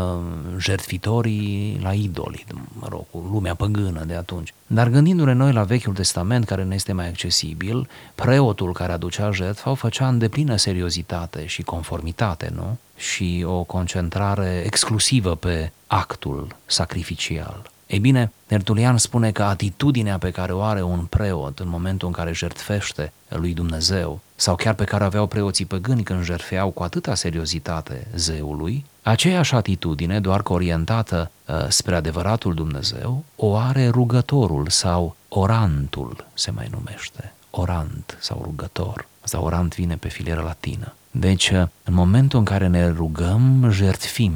jertfitorii 0.59 1.79
la 1.83 1.93
idoli, 1.93 2.45
mă 2.81 2.87
rog, 2.91 3.05
cu 3.11 3.29
lumea 3.33 3.55
păgână 3.55 4.05
de 4.05 4.15
atunci. 4.15 4.55
Dar 4.67 4.89
gândindu-ne 4.89 5.33
noi 5.33 5.53
la 5.53 5.63
Vechiul 5.63 5.95
Testament, 5.95 6.45
care 6.45 6.65
ne 6.65 6.75
este 6.75 6.93
mai 6.93 7.09
accesibil, 7.09 7.89
preotul 8.15 8.73
care 8.73 8.93
aducea 8.93 9.31
jertfa 9.31 9.71
o 9.71 9.75
făcea 9.75 10.09
în 10.09 10.19
deplină 10.19 10.57
seriozitate 10.57 11.47
și 11.47 11.63
conformitate, 11.63 12.53
nu? 12.55 12.79
Și 12.97 13.45
o 13.47 13.63
concentrare 13.63 14.63
exclusivă 14.67 15.35
pe 15.35 15.73
actul 15.87 16.57
sacrificial. 16.67 17.71
Ei 17.93 17.99
bine, 17.99 18.33
Tertulian 18.47 18.99
spune 18.99 19.31
că 19.31 19.43
atitudinea 19.43 20.19
pe 20.19 20.31
care 20.31 20.53
o 20.53 20.63
are 20.63 20.83
un 20.83 21.05
preot 21.05 21.59
în 21.59 21.69
momentul 21.69 22.09
în 22.09 22.15
care 22.15 22.33
jertfește 22.33 23.13
lui 23.29 23.55
Dumnezeu, 23.55 24.21
sau 24.35 24.55
chiar 24.55 24.75
pe 24.75 24.85
care 24.85 25.05
aveau 25.05 25.27
preoții 25.27 25.65
păgâni 25.65 26.03
când 26.03 26.25
jertfeau 26.25 26.71
cu 26.71 26.83
atâta 26.83 27.15
seriozitate 27.15 28.07
zeului, 28.15 28.85
aceeași 29.03 29.55
atitudine, 29.55 30.21
doar 30.21 30.43
că 30.43 30.53
orientată 30.53 31.31
uh, 31.47 31.67
spre 31.69 31.95
adevăratul 31.95 32.55
Dumnezeu, 32.55 33.25
o 33.37 33.57
are 33.57 33.89
rugătorul 33.89 34.69
sau 34.69 35.17
orantul, 35.29 36.27
se 36.35 36.51
mai 36.51 36.69
numește, 36.71 37.33
orant 37.51 38.19
sau 38.21 38.41
rugător. 38.45 39.07
Asta 39.21 39.43
orant 39.43 39.75
vine 39.75 39.97
pe 39.97 40.09
filieră 40.09 40.41
latină. 40.41 40.95
Deci, 41.11 41.51
uh, 41.51 41.63
în 41.85 41.95
momentul 41.95 42.39
în 42.39 42.45
care 42.45 42.67
ne 42.67 42.89
rugăm, 42.89 43.69
jertfim 43.71 44.35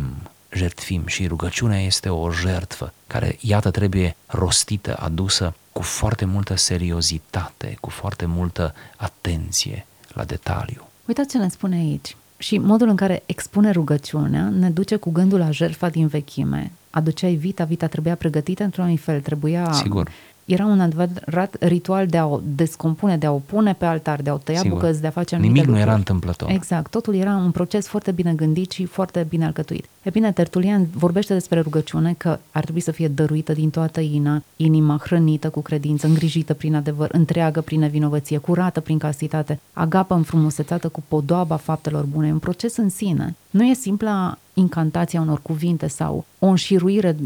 jertfim 0.57 1.07
și 1.07 1.27
rugăciunea 1.27 1.81
este 1.81 2.09
o 2.09 2.33
jertfă 2.33 2.93
care, 3.07 3.37
iată, 3.41 3.71
trebuie 3.71 4.17
rostită, 4.27 4.97
adusă 4.99 5.55
cu 5.73 5.83
foarte 5.83 6.25
multă 6.25 6.57
seriozitate, 6.57 7.77
cu 7.81 7.91
foarte 7.91 8.27
multă 8.27 8.75
atenție 8.97 9.87
la 10.09 10.25
detaliu. 10.25 10.89
Uitați 11.05 11.29
ce 11.29 11.39
ne 11.39 11.49
spune 11.49 11.77
aici. 11.77 12.17
Și 12.39 12.59
modul 12.59 12.89
în 12.89 12.97
care 12.97 13.23
expune 13.27 13.71
rugăciunea 13.71 14.49
ne 14.49 14.71
duce 14.71 14.97
cu 14.97 15.11
gândul 15.11 15.39
la 15.39 15.51
jertfa 15.51 15.89
din 15.89 16.07
vechime. 16.07 16.73
Aduceai 16.91 17.35
vita, 17.35 17.65
vita 17.65 17.87
trebuia 17.87 18.15
pregătită 18.15 18.63
într-un 18.63 18.97
fel, 18.97 19.21
trebuia 19.21 19.73
Sigur 19.73 20.11
era 20.47 20.65
un 20.65 20.81
adevărat 20.81 21.57
ritual 21.61 22.07
de 22.07 22.17
a 22.17 22.27
o 22.27 22.41
descompune, 22.55 23.17
de 23.17 23.27
a 23.27 23.33
o 23.33 23.41
pune 23.47 23.73
pe 23.75 23.85
altar, 23.85 24.21
de 24.23 24.31
a 24.31 24.35
o 24.35 24.37
tăia 24.37 24.59
Sigur. 24.59 24.79
bucăți, 24.79 25.01
de 25.01 25.07
a 25.07 25.11
face 25.11 25.35
anumite 25.35 25.53
Nimic 25.55 25.67
lucruri. 25.69 25.85
nu 25.87 25.91
era 25.91 25.99
întâmplător. 25.99 26.51
Exact, 26.51 26.91
totul 26.91 27.15
era 27.15 27.37
un 27.37 27.51
proces 27.51 27.87
foarte 27.87 28.11
bine 28.11 28.33
gândit 28.33 28.71
și 28.71 28.85
foarte 28.85 29.27
bine 29.29 29.45
alcătuit. 29.45 29.85
E 30.03 30.11
bine, 30.11 30.33
Tertulian 30.33 30.87
vorbește 30.95 31.33
despre 31.33 31.61
rugăciune 31.61 32.15
că 32.19 32.39
ar 32.51 32.63
trebui 32.63 32.81
să 32.81 32.91
fie 32.91 33.09
dăruită 33.09 33.53
din 33.53 33.71
toată 33.71 34.01
ina, 34.01 34.43
inima 34.57 35.01
hrănită 35.03 35.49
cu 35.51 35.61
credință, 35.61 36.07
îngrijită 36.07 36.55
prin 36.55 36.75
adevăr, 36.75 37.09
întreagă 37.13 37.61
prin 37.61 37.81
nevinovăție, 37.81 38.39
curată 38.39 38.81
prin 38.81 38.99
castitate, 38.99 39.61
agapă 39.73 40.15
înfrumusețată 40.15 40.89
cu 40.89 41.03
podoaba 41.09 41.57
faptelor 41.57 42.05
bune. 42.05 42.29
E 42.29 42.33
un 42.33 42.39
proces 42.39 42.77
în 42.77 42.89
sine. 42.89 43.35
Nu 43.51 43.65
e 43.65 43.75
simpla 43.75 44.39
incantația 44.59 45.21
unor 45.21 45.41
cuvinte 45.43 45.87
sau 45.87 46.25
o 46.39 46.47
înșiruire 46.47 47.17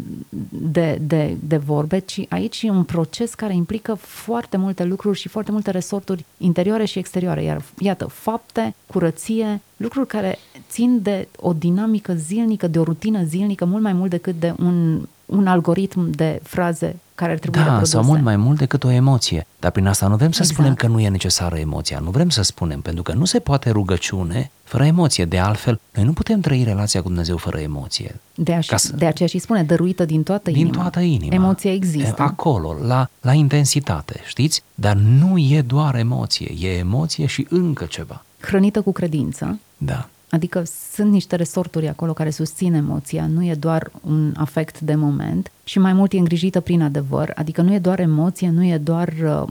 de, 0.49 0.99
de, 1.03 1.37
de 1.41 1.57
vorbe, 1.57 1.99
ci 1.99 2.27
aici 2.29 2.63
e 2.63 2.71
un 2.71 2.85
proces 2.85 3.35
care 3.35 3.55
implică 3.55 3.95
foarte 3.95 4.57
multe 4.57 4.85
lucruri 4.85 5.19
și 5.19 5.29
foarte 5.29 5.53
multe 5.53 5.71
resorturi 5.71 6.25
interioare 6.39 6.85
și 6.85 6.99
exterioare. 6.99 7.43
Iar, 7.43 7.63
iată, 7.79 8.05
fapte, 8.05 8.75
curăție, 8.87 9.61
lucruri 9.77 10.07
care 10.07 10.39
țin 10.71 11.03
de 11.03 11.29
o 11.37 11.53
dinamică 11.53 12.15
zilnică, 12.15 12.67
de 12.67 12.79
o 12.79 12.83
rutină 12.83 13.25
zilnică, 13.25 13.65
mult 13.65 13.83
mai 13.83 13.93
mult 13.93 14.11
decât 14.11 14.35
de 14.41 14.55
un, 14.59 15.01
un 15.27 15.47
algoritm 15.47 16.11
de 16.11 16.41
fraze 16.43 16.97
care 17.21 17.33
ar 17.33 17.39
trebui 17.39 17.59
da, 17.59 17.65
reproduse. 17.65 17.93
sau 17.93 18.05
mult 18.05 18.23
mai 18.23 18.37
mult 18.37 18.59
decât 18.59 18.85
o 18.85 18.91
emoție. 18.91 19.47
Dar 19.59 19.71
prin 19.71 19.87
asta 19.87 20.07
nu 20.07 20.17
vrem 20.17 20.31
să 20.31 20.39
exact. 20.41 20.59
spunem 20.59 20.75
că 20.75 20.87
nu 20.87 21.01
e 21.01 21.09
necesară 21.09 21.57
emoția. 21.57 21.99
Nu 21.99 22.11
vrem 22.11 22.29
să 22.29 22.43
spunem, 22.43 22.81
pentru 22.81 23.03
că 23.03 23.13
nu 23.13 23.25
se 23.25 23.39
poate 23.39 23.71
rugăciune 23.71 24.51
fără 24.65 24.85
emoție. 24.85 25.25
De 25.25 25.39
altfel, 25.39 25.81
noi 25.95 26.05
nu 26.05 26.13
putem 26.13 26.41
trăi 26.41 26.63
relația 26.63 27.01
cu 27.03 27.07
Dumnezeu 27.07 27.37
fără 27.37 27.59
emoție. 27.59 28.21
De, 28.35 28.55
așa, 28.55 28.77
să... 28.77 28.97
de 28.97 29.07
aceea 29.07 29.29
și 29.29 29.39
spune, 29.39 29.63
dăruită 29.63 30.05
din 30.05 30.23
toată 30.23 30.51
din 30.51 30.61
inima. 30.61 30.73
Din 30.73 30.81
toată 30.81 31.01
inima. 31.01 31.35
Emoția 31.35 31.73
există. 31.73 32.23
Acolo, 32.23 32.77
la, 32.87 33.09
la 33.21 33.33
intensitate, 33.33 34.21
știți? 34.27 34.63
Dar 34.75 34.97
nu 34.97 35.39
e 35.39 35.63
doar 35.63 35.95
emoție, 35.95 36.55
e 36.59 36.79
emoție 36.79 37.27
și 37.27 37.47
încă 37.51 37.85
ceva. 37.85 38.25
Hrănită 38.41 38.81
cu 38.81 38.93
credință. 38.93 39.59
Da. 39.77 40.09
Adică 40.31 40.63
sunt 40.93 41.11
niște 41.11 41.37
resorturi 41.37 41.89
acolo 41.89 42.13
care 42.13 42.31
susțin 42.31 42.75
emoția, 42.75 43.27
nu 43.27 43.45
e 43.45 43.55
doar 43.55 43.91
un 44.01 44.35
afect 44.37 44.81
de 44.81 44.95
moment 44.95 45.51
și 45.65 45.79
mai 45.79 45.93
mult 45.93 46.13
e 46.13 46.19
îngrijită 46.19 46.61
prin 46.61 46.83
adevăr, 46.83 47.33
adică 47.35 47.63
nu 47.63 47.75
e 47.75 47.79
doar 47.79 48.01
emoție, 48.01 48.51
nu 48.51 48.65
e 48.65 48.79
doar 48.79 49.09
uh, 49.25 49.49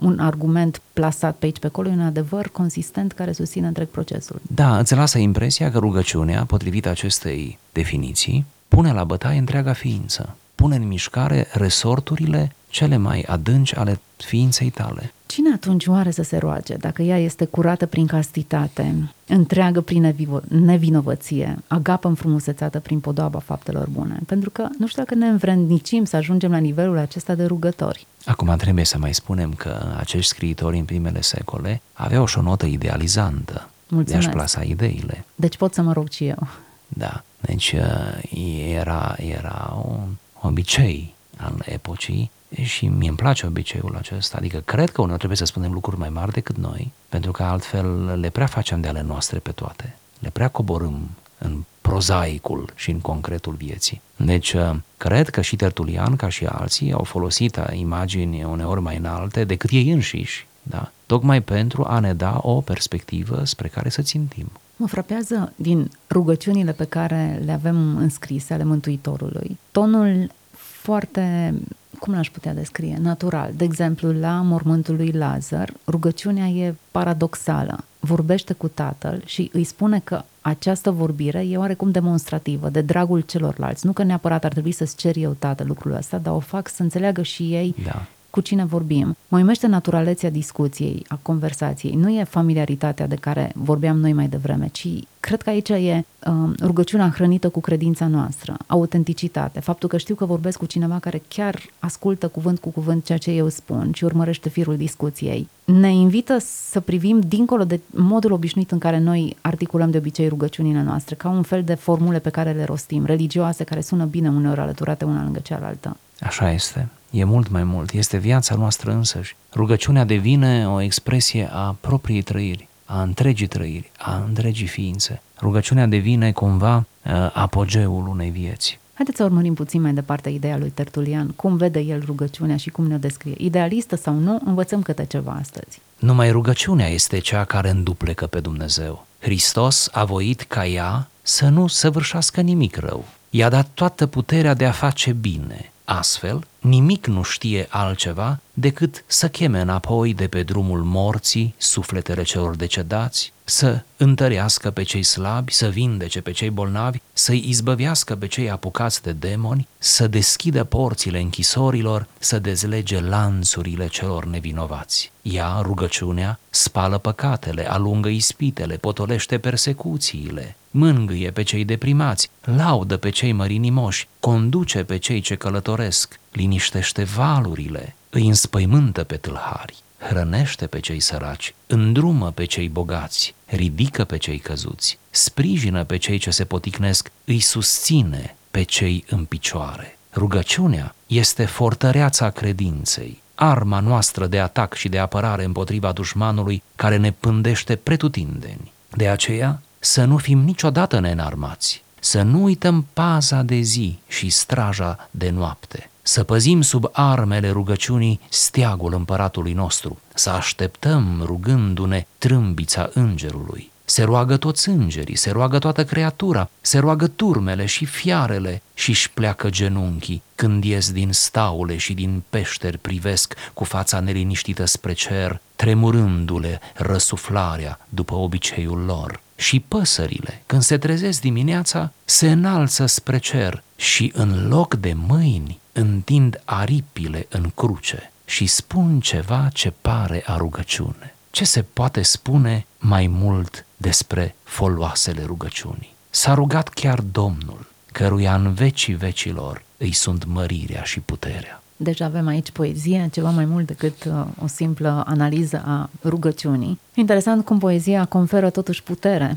un 0.00 0.18
argument 0.18 0.80
plasat 0.92 1.36
pe 1.36 1.44
aici 1.44 1.58
pe 1.58 1.66
acolo, 1.66 1.88
e 1.88 1.92
un 1.92 2.00
adevăr 2.00 2.48
consistent 2.48 3.12
care 3.12 3.32
susține 3.32 3.66
întreg 3.66 3.88
procesul. 3.88 4.40
Da, 4.54 4.78
îți 4.78 4.94
lasă 4.94 5.18
impresia 5.18 5.70
că 5.70 5.78
rugăciunea, 5.78 6.44
potrivit 6.44 6.86
acestei 6.86 7.58
definiții, 7.72 8.46
pune 8.68 8.92
la 8.92 9.04
bătaie 9.04 9.38
întreaga 9.38 9.72
ființă, 9.72 10.36
pune 10.54 10.76
în 10.76 10.86
mișcare 10.86 11.46
resorturile 11.52 12.52
cele 12.68 12.96
mai 12.96 13.20
adânci 13.20 13.76
ale 13.76 14.00
ființei 14.16 14.70
tale. 14.70 15.12
Cine 15.36 15.52
atunci 15.52 15.86
oare 15.86 16.10
să 16.10 16.22
se 16.22 16.36
roage 16.36 16.74
dacă 16.74 17.02
ea 17.02 17.18
este 17.18 17.44
curată 17.44 17.86
prin 17.86 18.06
castitate, 18.06 19.12
întreagă 19.26 19.80
prin 19.80 20.14
nevinovăție, 20.48 21.58
agapă 21.66 22.08
înfrumusețată 22.08 22.80
prin 22.80 23.00
podoaba 23.00 23.38
faptelor 23.38 23.88
bune? 23.88 24.18
Pentru 24.26 24.50
că 24.50 24.68
nu 24.78 24.86
știu 24.86 25.02
dacă 25.02 25.14
ne 25.14 25.26
învrednicim 25.26 26.04
să 26.04 26.16
ajungem 26.16 26.50
la 26.50 26.56
nivelul 26.56 26.98
acesta 26.98 27.34
de 27.34 27.44
rugători. 27.44 28.06
Acum 28.24 28.54
trebuie 28.56 28.84
să 28.84 28.98
mai 28.98 29.14
spunem 29.14 29.52
că 29.52 29.94
acești 29.98 30.30
scriitori 30.30 30.78
în 30.78 30.84
primele 30.84 31.20
secole 31.20 31.80
aveau 31.92 32.26
și 32.26 32.38
o 32.38 32.42
notă 32.42 32.66
idealizantă 32.66 33.68
Mulțumesc. 33.88 34.10
de 34.10 34.16
a-și 34.16 34.28
plasa 34.28 34.62
ideile. 34.62 35.24
Deci 35.34 35.56
pot 35.56 35.74
să 35.74 35.82
mă 35.82 35.92
rog 35.92 36.10
și 36.10 36.26
eu. 36.26 36.48
Da, 36.88 37.22
deci 37.40 37.72
uh, 37.72 38.70
era, 38.74 39.16
era 39.18 39.82
un 39.86 40.08
obicei 40.40 41.14
al 41.36 41.62
epocii 41.64 42.30
și 42.62 42.86
mi 42.86 43.08
îmi 43.08 43.16
place 43.16 43.46
obiceiul 43.46 43.96
acesta, 43.96 44.36
adică 44.36 44.62
cred 44.64 44.90
că 44.90 45.00
uneori 45.00 45.18
trebuie 45.18 45.38
să 45.38 45.44
spunem 45.44 45.72
lucruri 45.72 45.98
mai 45.98 46.08
mari 46.08 46.32
decât 46.32 46.56
noi, 46.56 46.92
pentru 47.08 47.30
că 47.30 47.42
altfel 47.42 48.18
le 48.20 48.30
prea 48.30 48.46
facem 48.46 48.80
de 48.80 48.88
ale 48.88 49.02
noastre 49.02 49.38
pe 49.38 49.50
toate, 49.50 49.96
le 50.18 50.30
prea 50.30 50.48
coborâm 50.48 51.10
în 51.38 51.64
prozaicul 51.80 52.72
și 52.74 52.90
în 52.90 53.00
concretul 53.00 53.54
vieții. 53.54 54.00
Deci, 54.16 54.52
uh, 54.52 54.70
cred 54.96 55.28
că 55.28 55.40
și 55.40 55.56
Tertulian, 55.56 56.16
ca 56.16 56.28
și 56.28 56.44
alții, 56.44 56.92
au 56.92 57.02
folosit 57.02 57.60
imagini 57.72 58.44
uneori 58.44 58.80
mai 58.80 58.96
înalte 58.96 59.44
decât 59.44 59.70
ei 59.70 59.90
înșiși, 59.90 60.46
da? 60.62 60.90
tocmai 61.06 61.40
pentru 61.40 61.84
a 61.84 61.98
ne 61.98 62.12
da 62.12 62.38
o 62.42 62.60
perspectivă 62.60 63.44
spre 63.44 63.68
care 63.68 63.88
să 63.88 64.02
țintim. 64.02 64.50
Mă 64.76 64.86
frapează 64.86 65.52
din 65.56 65.90
rugăciunile 66.10 66.72
pe 66.72 66.84
care 66.84 67.42
le 67.44 67.52
avem 67.52 67.96
înscrise 67.96 68.54
ale 68.54 68.64
Mântuitorului, 68.64 69.58
tonul 69.70 70.30
foarte 70.56 71.54
cum 71.98 72.14
l-aș 72.14 72.30
putea 72.30 72.54
descrie, 72.54 72.98
natural. 73.02 73.50
De 73.56 73.64
exemplu, 73.64 74.12
la 74.12 74.40
mormântul 74.42 74.96
lui 74.96 75.10
Lazar, 75.10 75.72
rugăciunea 75.86 76.46
e 76.46 76.74
paradoxală. 76.90 77.84
Vorbește 78.00 78.52
cu 78.52 78.68
tatăl 78.68 79.22
și 79.24 79.50
îi 79.52 79.64
spune 79.64 80.00
că 80.04 80.22
această 80.40 80.90
vorbire 80.90 81.46
e 81.48 81.56
oarecum 81.56 81.90
demonstrativă, 81.90 82.68
de 82.68 82.80
dragul 82.80 83.20
celorlalți. 83.20 83.86
Nu 83.86 83.92
că 83.92 84.02
neapărat 84.02 84.44
ar 84.44 84.52
trebui 84.52 84.72
să-ți 84.72 84.96
cer 84.96 85.16
eu, 85.16 85.36
tată, 85.38 85.64
lucrul 85.64 85.92
ăsta, 85.92 86.18
dar 86.18 86.34
o 86.34 86.38
fac 86.38 86.68
să 86.68 86.82
înțeleagă 86.82 87.22
și 87.22 87.42
ei 87.42 87.74
da 87.84 88.06
cu 88.30 88.40
cine 88.40 88.64
vorbim. 88.64 89.16
Mă 89.28 89.36
uimește 89.36 89.66
naturalețea 89.66 90.30
discuției, 90.30 91.04
a 91.08 91.18
conversației. 91.22 91.94
Nu 91.94 92.10
e 92.10 92.24
familiaritatea 92.24 93.06
de 93.06 93.14
care 93.14 93.52
vorbeam 93.54 93.98
noi 93.98 94.12
mai 94.12 94.28
devreme, 94.28 94.68
ci 94.72 94.88
cred 95.20 95.42
că 95.42 95.50
aici 95.50 95.68
e 95.68 96.04
um, 96.26 96.54
rugăciunea 96.60 97.10
hrănită 97.14 97.48
cu 97.48 97.60
credința 97.60 98.06
noastră, 98.06 98.56
autenticitate, 98.66 99.60
faptul 99.60 99.88
că 99.88 99.96
știu 99.96 100.14
că 100.14 100.24
vorbesc 100.24 100.58
cu 100.58 100.66
cineva 100.66 100.98
care 100.98 101.22
chiar 101.28 101.60
ascultă 101.78 102.28
cuvânt 102.28 102.58
cu 102.58 102.68
cuvânt 102.68 103.04
ceea 103.04 103.18
ce 103.18 103.30
eu 103.30 103.48
spun 103.48 103.90
și 103.94 104.04
urmărește 104.04 104.48
firul 104.48 104.76
discuției. 104.76 105.48
Ne 105.64 105.92
invită 105.92 106.36
să 106.70 106.80
privim 106.80 107.20
dincolo 107.20 107.64
de 107.64 107.80
modul 107.90 108.32
obișnuit 108.32 108.70
în 108.70 108.78
care 108.78 108.98
noi 108.98 109.36
articulăm 109.40 109.90
de 109.90 109.98
obicei 109.98 110.28
rugăciunile 110.28 110.82
noastre, 110.82 111.14
ca 111.14 111.28
un 111.28 111.42
fel 111.42 111.62
de 111.62 111.74
formule 111.74 112.18
pe 112.18 112.30
care 112.30 112.52
le 112.52 112.64
rostim, 112.64 113.04
religioase, 113.04 113.64
care 113.64 113.80
sună 113.80 114.04
bine 114.04 114.28
uneori 114.28 114.60
alăturate 114.60 115.04
una 115.04 115.22
lângă 115.22 115.38
cealaltă. 115.38 115.96
Așa 116.20 116.50
este 116.50 116.88
e 117.10 117.24
mult 117.24 117.48
mai 117.48 117.64
mult, 117.64 117.92
este 117.92 118.16
viața 118.16 118.54
noastră 118.54 118.92
însăși. 118.92 119.36
Rugăciunea 119.54 120.04
devine 120.04 120.68
o 120.68 120.80
expresie 120.80 121.48
a 121.52 121.76
propriei 121.80 122.22
trăiri, 122.22 122.68
a 122.84 123.02
întregii 123.02 123.46
trăiri, 123.46 123.90
a 123.98 124.24
întregii 124.26 124.66
ființe. 124.66 125.22
Rugăciunea 125.40 125.86
devine 125.86 126.32
cumva 126.32 126.76
uh, 126.76 127.30
apogeul 127.32 128.06
unei 128.06 128.30
vieți. 128.30 128.78
Haideți 128.94 129.16
să 129.16 129.24
urmărim 129.24 129.54
puțin 129.54 129.80
mai 129.80 129.92
departe 129.92 130.28
ideea 130.28 130.58
lui 130.58 130.70
Tertulian, 130.70 131.26
cum 131.28 131.56
vede 131.56 131.80
el 131.80 132.02
rugăciunea 132.06 132.56
și 132.56 132.70
cum 132.70 132.86
ne-o 132.86 132.98
descrie. 132.98 133.34
Idealistă 133.38 133.96
sau 133.96 134.14
nu, 134.14 134.40
învățăm 134.44 134.82
câte 134.82 135.04
ceva 135.04 135.36
astăzi. 135.40 135.80
Numai 135.98 136.30
rugăciunea 136.30 136.88
este 136.88 137.18
cea 137.18 137.44
care 137.44 137.70
înduplecă 137.70 138.26
pe 138.26 138.40
Dumnezeu. 138.40 139.06
Hristos 139.18 139.88
a 139.92 140.04
voit 140.04 140.42
ca 140.42 140.66
ea 140.66 141.08
să 141.22 141.48
nu 141.48 141.66
săvârșească 141.66 142.40
nimic 142.40 142.76
rău. 142.76 143.04
I-a 143.30 143.48
dat 143.48 143.68
toată 143.74 144.06
puterea 144.06 144.54
de 144.54 144.66
a 144.66 144.70
face 144.70 145.12
bine, 145.12 145.70
Astfel, 145.88 146.46
nimic 146.66 147.06
nu 147.06 147.22
știe 147.22 147.66
altceva 147.70 148.38
decât 148.52 149.04
să 149.06 149.28
cheme 149.28 149.60
înapoi 149.60 150.14
de 150.14 150.26
pe 150.26 150.42
drumul 150.42 150.82
morții 150.82 151.54
sufletele 151.58 152.22
celor 152.22 152.56
decedați, 152.56 153.32
să 153.44 153.82
întărească 153.96 154.70
pe 154.70 154.82
cei 154.82 155.02
slabi, 155.02 155.52
să 155.52 155.68
vindece 155.68 156.20
pe 156.20 156.30
cei 156.30 156.50
bolnavi, 156.50 156.98
să-i 157.12 157.44
izbăvească 157.48 158.16
pe 158.16 158.26
cei 158.26 158.50
apucați 158.50 159.02
de 159.02 159.12
demoni, 159.12 159.68
să 159.78 160.06
deschidă 160.06 160.64
porțile 160.64 161.20
închisorilor, 161.20 162.06
să 162.18 162.38
dezlege 162.38 163.00
lanțurile 163.00 163.86
celor 163.86 164.24
nevinovați. 164.24 165.12
Ea, 165.22 165.58
rugăciunea, 165.62 166.38
spală 166.50 166.98
păcatele, 166.98 167.70
alungă 167.70 168.08
ispitele, 168.08 168.76
potolește 168.76 169.38
persecuțiile, 169.38 170.56
mângâie 170.70 171.30
pe 171.30 171.42
cei 171.42 171.64
deprimați, 171.64 172.30
laudă 172.40 172.96
pe 172.96 173.10
cei 173.10 173.32
mărinimoși, 173.32 174.08
conduce 174.20 174.84
pe 174.84 174.96
cei 174.96 175.20
ce 175.20 175.34
călătoresc, 175.34 176.18
liniștește 176.36 177.04
valurile, 177.04 177.94
îi 178.10 178.26
înspăimântă 178.26 179.04
pe 179.04 179.16
tâlhari, 179.16 179.76
hrănește 179.98 180.66
pe 180.66 180.80
cei 180.80 181.00
săraci, 181.00 181.54
îndrumă 181.66 182.30
pe 182.30 182.44
cei 182.44 182.68
bogați, 182.68 183.34
ridică 183.46 184.04
pe 184.04 184.16
cei 184.16 184.38
căzuți, 184.38 184.98
sprijină 185.10 185.84
pe 185.84 185.96
cei 185.96 186.18
ce 186.18 186.30
se 186.30 186.44
poticnesc, 186.44 187.10
îi 187.24 187.40
susține 187.40 188.36
pe 188.50 188.62
cei 188.62 189.04
în 189.08 189.24
picioare. 189.24 189.98
Rugăciunea 190.14 190.94
este 191.06 191.44
fortăreața 191.44 192.30
credinței, 192.30 193.22
arma 193.34 193.80
noastră 193.80 194.26
de 194.26 194.40
atac 194.40 194.74
și 194.74 194.88
de 194.88 194.98
apărare 194.98 195.44
împotriva 195.44 195.92
dușmanului 195.92 196.62
care 196.74 196.96
ne 196.96 197.12
pândește 197.12 197.76
pretutindeni. 197.76 198.72
De 198.90 199.08
aceea, 199.08 199.60
să 199.78 200.04
nu 200.04 200.16
fim 200.16 200.38
niciodată 200.38 200.98
neînarmați, 200.98 201.84
să 202.00 202.22
nu 202.22 202.42
uităm 202.42 202.86
paza 202.92 203.42
de 203.42 203.60
zi 203.60 203.98
și 204.08 204.30
straja 204.30 205.08
de 205.10 205.30
noapte, 205.30 205.90
să 206.06 206.24
păzim 206.24 206.60
sub 206.60 206.88
armele 206.92 207.50
rugăciunii 207.50 208.20
steagul 208.28 208.94
împăratului 208.94 209.52
nostru, 209.52 209.98
să 210.14 210.30
așteptăm 210.30 211.22
rugându-ne 211.24 212.06
trâmbița 212.18 212.90
îngerului. 212.92 213.70
Se 213.88 214.02
roagă 214.02 214.36
toți 214.36 214.68
îngerii, 214.68 215.16
se 215.16 215.30
roagă 215.30 215.58
toată 215.58 215.84
creatura, 215.84 216.50
se 216.60 216.78
roagă 216.78 217.06
turmele 217.06 217.66
și 217.66 217.84
fiarele 217.84 218.62
și 218.74 218.90
își 218.90 219.10
pleacă 219.10 219.50
genunchii 219.50 220.22
când 220.34 220.64
ies 220.64 220.92
din 220.92 221.12
staule 221.12 221.76
și 221.76 221.94
din 221.94 222.22
peșteri 222.30 222.78
privesc 222.78 223.34
cu 223.54 223.64
fața 223.64 224.00
neliniștită 224.00 224.64
spre 224.64 224.92
cer, 224.92 225.40
tremurându-le 225.56 226.60
răsuflarea 226.74 227.80
după 227.88 228.14
obiceiul 228.14 228.78
lor 228.78 229.20
și 229.36 229.60
păsările, 229.60 230.42
când 230.46 230.62
se 230.62 230.78
trezesc 230.78 231.20
dimineața, 231.20 231.92
se 232.04 232.30
înalță 232.30 232.86
spre 232.86 233.18
cer 233.18 233.62
și 233.76 234.12
în 234.14 234.48
loc 234.48 234.74
de 234.74 234.92
mâini 235.06 235.58
întind 235.72 236.40
aripile 236.44 237.26
în 237.28 237.50
cruce 237.54 238.12
și 238.24 238.46
spun 238.46 239.00
ceva 239.00 239.48
ce 239.52 239.72
pare 239.80 240.22
a 240.26 240.36
rugăciune. 240.36 241.14
Ce 241.30 241.44
se 241.44 241.62
poate 241.62 242.02
spune 242.02 242.66
mai 242.78 243.06
mult 243.06 243.65
despre 243.76 244.34
foloasele 244.42 245.22
rugăciunii? 245.24 245.94
S-a 246.10 246.34
rugat 246.34 246.68
chiar 246.68 247.00
Domnul, 247.00 247.66
căruia 247.92 248.34
în 248.34 248.52
vecii 248.52 248.94
vecilor 248.94 249.64
îi 249.76 249.92
sunt 249.92 250.24
mărirea 250.24 250.82
și 250.82 251.00
puterea. 251.00 251.62
Deci 251.76 252.00
avem 252.00 252.26
aici 252.26 252.50
poezie, 252.50 253.08
ceva 253.12 253.30
mai 253.30 253.44
mult 253.44 253.66
decât 253.66 254.04
uh, 254.04 254.24
o 254.42 254.46
simplă 254.46 255.02
analiză 255.06 255.62
a 255.66 255.90
rugăciunii. 256.04 256.80
Interesant 256.94 257.44
cum 257.44 257.58
poezia 257.58 258.04
conferă 258.04 258.50
totuși 258.50 258.82
putere 258.82 259.36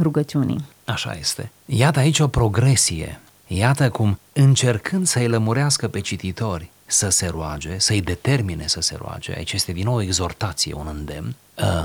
rugăciunii. 0.00 0.64
Așa 0.84 1.16
este. 1.20 1.50
Iată 1.64 1.98
aici 1.98 2.18
o 2.18 2.28
progresie. 2.28 3.20
Iată 3.46 3.90
cum, 3.90 4.18
încercând 4.32 5.06
să-i 5.06 5.28
lămurească 5.28 5.88
pe 5.88 6.00
cititori 6.00 6.70
să 6.86 7.08
se 7.08 7.26
roage, 7.26 7.78
să-i 7.78 8.00
determine 8.00 8.66
să 8.66 8.80
se 8.80 8.96
roage, 8.98 9.32
aici 9.36 9.52
este 9.52 9.72
din 9.72 9.84
nou 9.84 9.94
o 9.94 10.02
exhortație, 10.02 10.74
un 10.74 10.86
îndemn, 10.86 11.34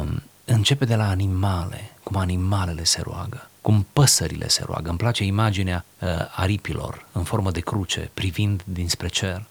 um, 0.02 0.22
începe 0.46 0.86
de 0.86 0.96
la 0.96 1.10
animale, 1.10 1.92
cum 2.04 2.16
animalele 2.16 2.84
se 2.84 3.02
roagă, 3.02 3.50
cum 3.62 3.86
păsările 3.94 4.48
se 4.48 4.64
roagă. 4.66 4.90
Îmi 4.90 4.98
place 4.98 5.24
imaginea 5.24 5.86
uh, 6.00 6.10
aripilor 6.36 7.06
în 7.12 7.24
formă 7.24 7.52
de 7.52 7.60
cruce, 7.60 8.10
privind 8.14 8.62
dinspre 8.66 9.08
cer 9.08 9.46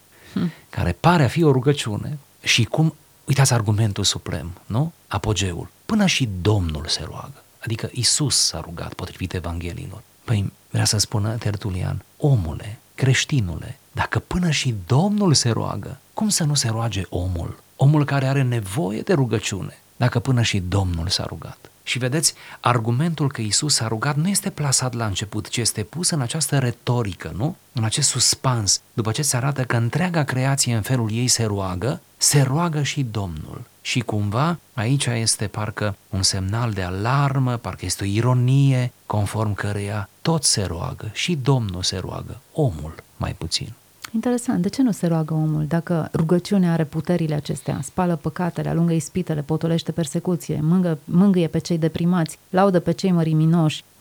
care 0.70 0.92
pare 0.92 1.24
a 1.24 1.28
fi 1.28 1.42
o 1.42 1.52
rugăciune 1.52 2.18
și 2.42 2.64
cum, 2.64 2.94
uitați 3.24 3.52
argumentul 3.52 4.04
suprem, 4.04 4.50
nu? 4.66 4.92
Apogeul. 5.06 5.70
Până 5.86 6.06
și 6.06 6.28
Domnul 6.40 6.86
se 6.86 7.02
roagă. 7.04 7.42
Adică 7.58 7.88
Isus 7.92 8.36
s-a 8.36 8.60
rugat 8.60 8.94
potrivit 8.94 9.34
Evangheliilor. 9.34 10.02
Păi 10.24 10.52
vrea 10.70 10.84
să 10.84 10.98
spună 10.98 11.36
Tertulian, 11.36 12.04
omule, 12.16 12.78
creștinule, 12.94 13.78
dacă 13.92 14.18
până 14.18 14.50
și 14.50 14.74
Domnul 14.86 15.34
se 15.34 15.50
roagă, 15.50 15.98
cum 16.14 16.28
să 16.28 16.44
nu 16.44 16.54
se 16.54 16.68
roage 16.68 17.02
omul? 17.08 17.62
Omul 17.76 18.04
care 18.04 18.26
are 18.26 18.42
nevoie 18.42 19.00
de 19.00 19.12
rugăciune, 19.12 19.78
dacă 19.96 20.18
până 20.18 20.42
și 20.42 20.58
Domnul 20.58 21.08
s-a 21.08 21.24
rugat. 21.28 21.58
Și 21.86 21.98
vedeți, 21.98 22.34
argumentul 22.60 23.30
că 23.30 23.40
Isus 23.40 23.74
s-a 23.74 23.88
rugat 23.88 24.16
nu 24.16 24.28
este 24.28 24.50
plasat 24.50 24.94
la 24.94 25.06
început, 25.06 25.48
ci 25.48 25.56
este 25.56 25.82
pus 25.82 26.10
în 26.10 26.20
această 26.20 26.58
retorică, 26.58 27.32
nu? 27.36 27.56
În 27.72 27.84
acest 27.84 28.08
suspans. 28.08 28.80
După 28.92 29.12
ce 29.12 29.22
se 29.22 29.36
arată 29.36 29.64
că 29.64 29.76
întreaga 29.76 30.24
creație 30.24 30.74
în 30.74 30.82
felul 30.82 31.10
ei 31.12 31.28
se 31.28 31.44
roagă, 31.44 32.00
se 32.16 32.42
roagă 32.42 32.82
și 32.82 33.02
Domnul. 33.02 33.62
Și 33.80 34.00
cumva 34.00 34.58
aici 34.72 35.06
este 35.06 35.46
parcă 35.46 35.96
un 36.08 36.22
semnal 36.22 36.72
de 36.72 36.82
alarmă, 36.82 37.56
parcă 37.56 37.84
este 37.84 38.04
o 38.04 38.06
ironie 38.06 38.92
conform 39.06 39.54
căreia 39.54 40.08
tot 40.22 40.44
se 40.44 40.62
roagă 40.62 41.10
și 41.12 41.34
Domnul 41.34 41.82
se 41.82 41.96
roagă, 41.96 42.40
omul 42.52 42.94
mai 43.16 43.34
puțin. 43.34 43.72
Interesant. 44.14 44.62
De 44.62 44.68
ce 44.68 44.82
nu 44.82 44.90
se 44.90 45.06
roagă 45.06 45.34
omul? 45.34 45.64
Dacă 45.68 46.08
rugăciunea 46.12 46.72
are 46.72 46.84
puterile 46.84 47.34
acestea, 47.34 47.78
spală 47.82 48.16
păcatele, 48.16 48.68
alungă 48.68 48.92
ispitele, 48.92 49.42
potolește 49.42 49.92
persecuție, 49.92 50.60
mângă, 50.62 50.98
mângâie 51.04 51.46
pe 51.46 51.58
cei 51.58 51.78
deprimați, 51.78 52.38
laudă 52.50 52.80
pe 52.80 52.92
cei 52.92 53.10